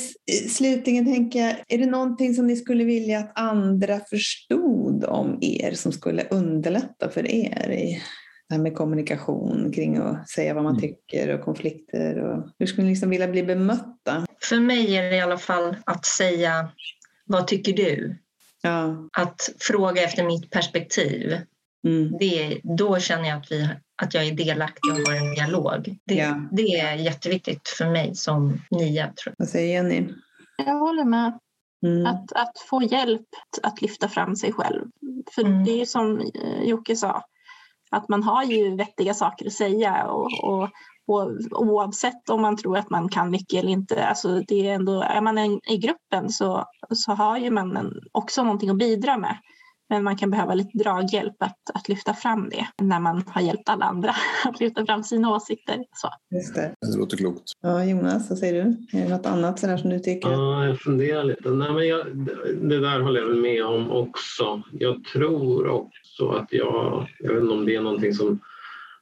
[0.49, 5.73] slutligen tänker jag, är det någonting som ni skulle vilja att andra förstod om er
[5.73, 8.03] som skulle underlätta för er i
[8.49, 10.81] det här med kommunikation kring att säga vad man mm.
[10.81, 12.19] tycker och konflikter?
[12.19, 14.27] Och hur skulle ni liksom vilja bli bemötta?
[14.43, 16.69] För mig är det i alla fall att säga
[17.25, 18.17] vad tycker du?
[18.63, 19.09] Ja.
[19.13, 21.37] Att fråga efter mitt perspektiv.
[21.87, 22.19] Mm.
[22.21, 23.69] Det, då känner jag att, vi,
[24.03, 25.97] att jag är delaktig och har en dialog.
[26.07, 26.35] Det, ja.
[26.53, 29.05] det är jätteviktigt för mig som nia.
[29.05, 29.35] Tror jag.
[29.39, 30.09] Vad säger Jenny?
[30.67, 31.39] Jag håller med.
[31.87, 32.07] Mm.
[32.07, 33.27] Att, att få hjälp
[33.63, 34.85] att lyfta fram sig själv.
[35.35, 35.65] För mm.
[35.65, 37.23] det är ju som eh, Jocke sa,
[37.91, 40.69] att man har ju vettiga saker att säga och, och,
[41.07, 45.03] Och oavsett om man tror att man kan mycket eller inte, alltså det är, ändå,
[45.03, 49.37] är man i gruppen så, så har ju man en, också någonting att bidra med.
[49.91, 53.69] Men man kan behöva lite draghjälp att, att lyfta fram det när man har hjälpt
[53.69, 54.15] alla andra
[54.45, 55.85] att lyfta fram sina åsikter.
[55.93, 56.09] Så.
[56.37, 56.75] Just det.
[56.81, 57.43] Det låter klokt.
[57.63, 58.99] Ja, Jonas, vad säger du?
[58.99, 60.31] Är det något annat sådär som du tycker?
[60.31, 61.51] Ja, jag funderar lite.
[61.51, 62.07] Nej, men jag,
[62.63, 64.63] det där håller jag väl med om också.
[64.73, 68.41] Jag tror också att jag, jag vet inte om det är någonting som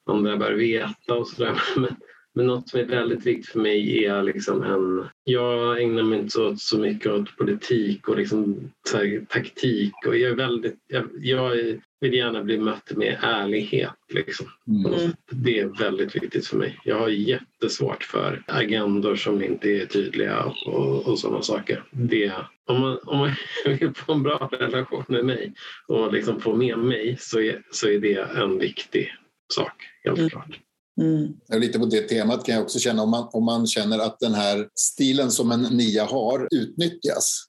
[0.07, 1.97] andra bör veta och sådär, men
[2.39, 5.09] men något som är väldigt viktigt för mig är liksom en...
[5.25, 9.93] Jag ägnar mig inte så, så mycket åt politik och liksom, här, taktik.
[10.07, 11.57] Och jag, är väldigt, jag, jag,
[12.01, 13.91] vill gärna bli mött med ärlighet.
[14.15, 14.47] Liksom.
[14.67, 15.13] Mm.
[15.31, 16.81] Det är väldigt viktigt för mig.
[16.85, 21.85] Jag har jättesvårt för agendor som inte är tydliga och, och sådana saker.
[21.91, 22.33] Det,
[22.67, 23.31] om, man, om man
[23.65, 25.53] vill få en bra relation med mig
[25.89, 29.15] och liksom få med mig så är, så är det en viktig
[29.55, 30.31] sak, helt mm.
[30.31, 30.59] klart.
[30.99, 31.33] Mm.
[31.61, 34.35] Lite på det temat kan jag också känna om man, om man känner att den
[34.35, 37.45] här stilen som en nia har utnyttjas.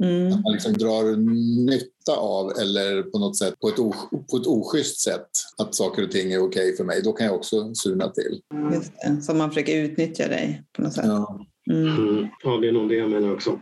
[0.00, 0.32] Mm.
[0.32, 1.16] Att man liksom drar
[1.66, 3.94] nytta av eller på något sätt på ett, o,
[4.30, 5.28] på ett oschysst sätt
[5.58, 7.02] att saker och ting är okej okay för mig.
[7.02, 8.40] Då kan jag också surna till.
[8.72, 11.04] Just det, så man försöker utnyttja dig på något sätt.
[11.06, 11.46] Ja.
[11.70, 11.96] Mm.
[11.96, 12.28] mm.
[12.44, 13.60] Ja, det är nog det jag menar också.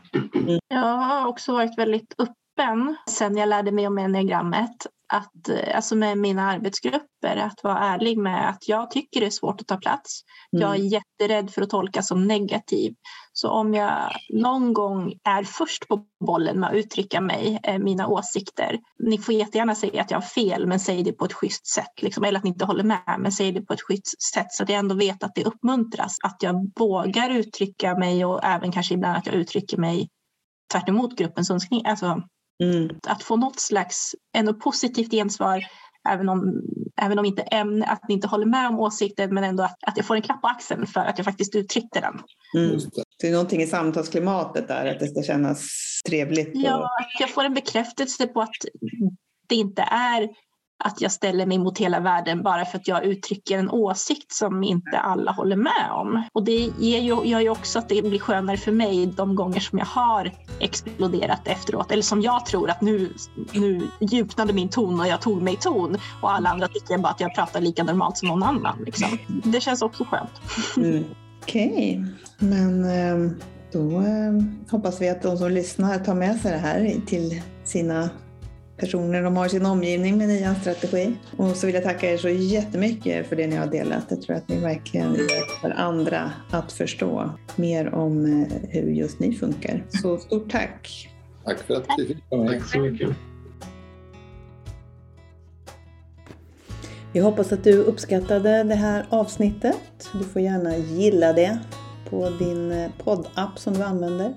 [0.69, 5.97] Jag har också varit väldigt öppen sen jag lärde mig om enneagrammet att, eh, alltså
[5.97, 9.77] med mina arbetsgrupper, att vara ärlig med att jag tycker det är svårt att ta
[9.77, 10.21] plats.
[10.53, 10.63] Mm.
[10.63, 12.95] Jag är jätterädd för att tolkas som negativ.
[13.33, 18.07] Så om jag någon gång är först på bollen med att uttrycka mig, eh, mina
[18.07, 21.67] åsikter, ni får jättegärna säga att jag har fel, men säg det på ett schysst
[21.67, 22.03] sätt.
[22.03, 24.63] Liksom, eller att ni inte håller med, men säg det på ett schysst sätt så
[24.63, 26.17] att jag ändå vet att det uppmuntras.
[26.25, 30.09] Att jag vågar uttrycka mig och även kanske ibland att jag uttrycker mig
[30.73, 31.87] tvärt gruppens önskning.
[31.87, 32.23] Alltså,
[32.63, 32.91] Mm.
[33.07, 35.67] Att få något slags ändå positivt gensvar
[36.09, 36.63] även om,
[37.01, 39.97] även om inte ämne, att ni inte håller med om åsikten men ändå att, att
[39.97, 42.21] jag får en klapp på axeln för att jag faktiskt uttryckte den.
[42.57, 42.81] Mm.
[43.21, 45.69] Det är någonting i samtalsklimatet där, att det ska kännas
[46.09, 46.49] trevligt.
[46.49, 46.61] Och...
[46.61, 48.55] Ja, att jag får en bekräftelse på att
[49.49, 50.29] det inte är
[50.81, 54.65] att jag ställer mig mot hela världen bara för att jag uttrycker en åsikt som
[54.65, 56.23] inte alla håller med om.
[56.33, 59.61] Och det ger ju, gör ju också att det blir skönare för mig de gånger
[59.61, 61.93] som jag har exploderat efteråt.
[61.93, 63.13] Eller som jag tror att nu,
[63.53, 67.21] nu djupnade min ton och jag tog mig ton och alla andra tycker bara att
[67.21, 68.83] jag pratar lika normalt som någon annan.
[68.87, 69.19] Liksom.
[69.45, 70.31] Det känns också skönt.
[70.77, 71.05] Mm.
[71.43, 72.05] Okej, okay.
[72.39, 73.37] men ehm,
[73.73, 78.11] då ehm, hoppas vi att de som lyssnar tar med sig det här till sina
[78.81, 81.17] personer de har i sin omgivning med nians strategi.
[81.37, 84.05] Och så vill jag tacka er så jättemycket för det ni har delat.
[84.09, 89.35] Jag tror att ni verkligen hjälper andra att förstå mer om eh, hur just ni
[89.35, 89.85] funkar.
[89.89, 91.09] Så stort tack!
[91.45, 92.53] Tack för att vi fick vara med.
[92.53, 93.09] Tack så mycket.
[97.13, 100.11] Vi hoppas att du uppskattade det här avsnittet.
[100.13, 101.59] Du får gärna gilla det
[102.11, 104.35] på din eh, poddapp som du använder.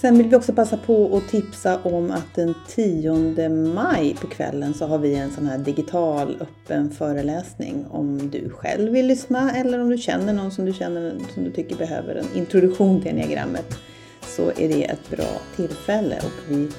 [0.00, 4.74] Sen vill vi också passa på att tipsa om att den 10 maj på kvällen
[4.74, 9.80] så har vi en sån här digital öppen föreläsning om du själv vill lyssna eller
[9.80, 13.78] om du känner någon som du känner som du tycker behöver en introduktion till enneagrammet
[14.22, 16.70] så är det ett bra tillfälle och vi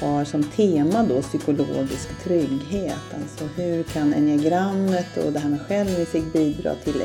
[0.00, 3.14] har som tema då psykologisk trygghet.
[3.14, 7.02] Alltså hur kan enneagrammet och det här med självinsikt bidra till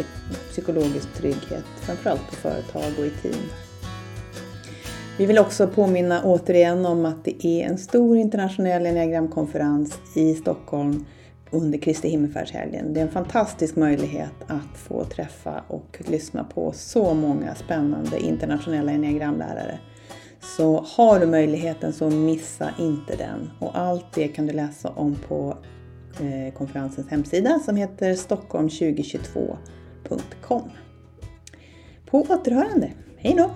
[0.52, 3.44] psykologisk trygghet framförallt på företag och i team.
[5.18, 11.06] Vi vill också påminna återigen om att det är en stor internationell enneagramkonferens i Stockholm
[11.52, 12.94] under Kristi himmelfärdshelgen.
[12.94, 18.92] Det är en fantastisk möjlighet att få träffa och lyssna på så många spännande internationella
[18.92, 19.80] enneagramlärare.
[20.58, 23.50] Så har du möjligheten så missa inte den.
[23.60, 25.58] Och allt det kan du läsa om på
[26.22, 30.70] eh, konferensens hemsida som heter stockholm2022.com.
[32.06, 32.92] På återhörande.
[33.18, 33.52] Hej då!